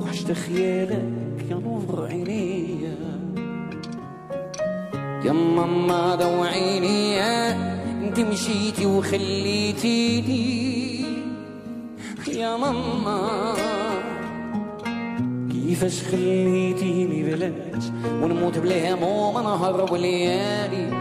[0.00, 2.96] وحشت خيالك يا نور عينيا.
[5.24, 7.52] يا ماما ضوعيني يا
[7.90, 10.48] انت مشيتي وخليتيني.
[12.28, 13.54] يا ماما
[15.50, 17.84] كيفاش خليتيني بلاش؟
[18.22, 20.97] ونموت بلا هموم نهار وليالي.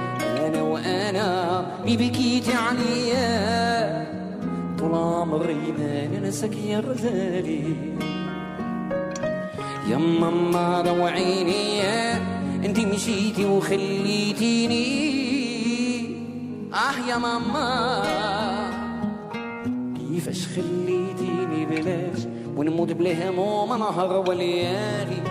[1.18, 3.28] وأنا اللي بكيتي عليا
[4.80, 7.64] طول عمري ما ننساك يا رجالي
[9.90, 12.18] يا ماما ضوعيني يا
[12.66, 15.08] انتي مشيتي وخليتيني.
[16.74, 17.94] آه يا ماما
[19.98, 22.20] كيفاش خليتيني بلاش؟
[22.56, 25.22] ونموت بلا هموم نهار وليالي.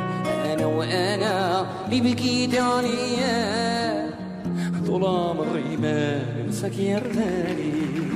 [0.53, 3.86] أنا وأنا اللي بكيت عليا
[4.97, 8.16] Ulan kıymet sakiyerleri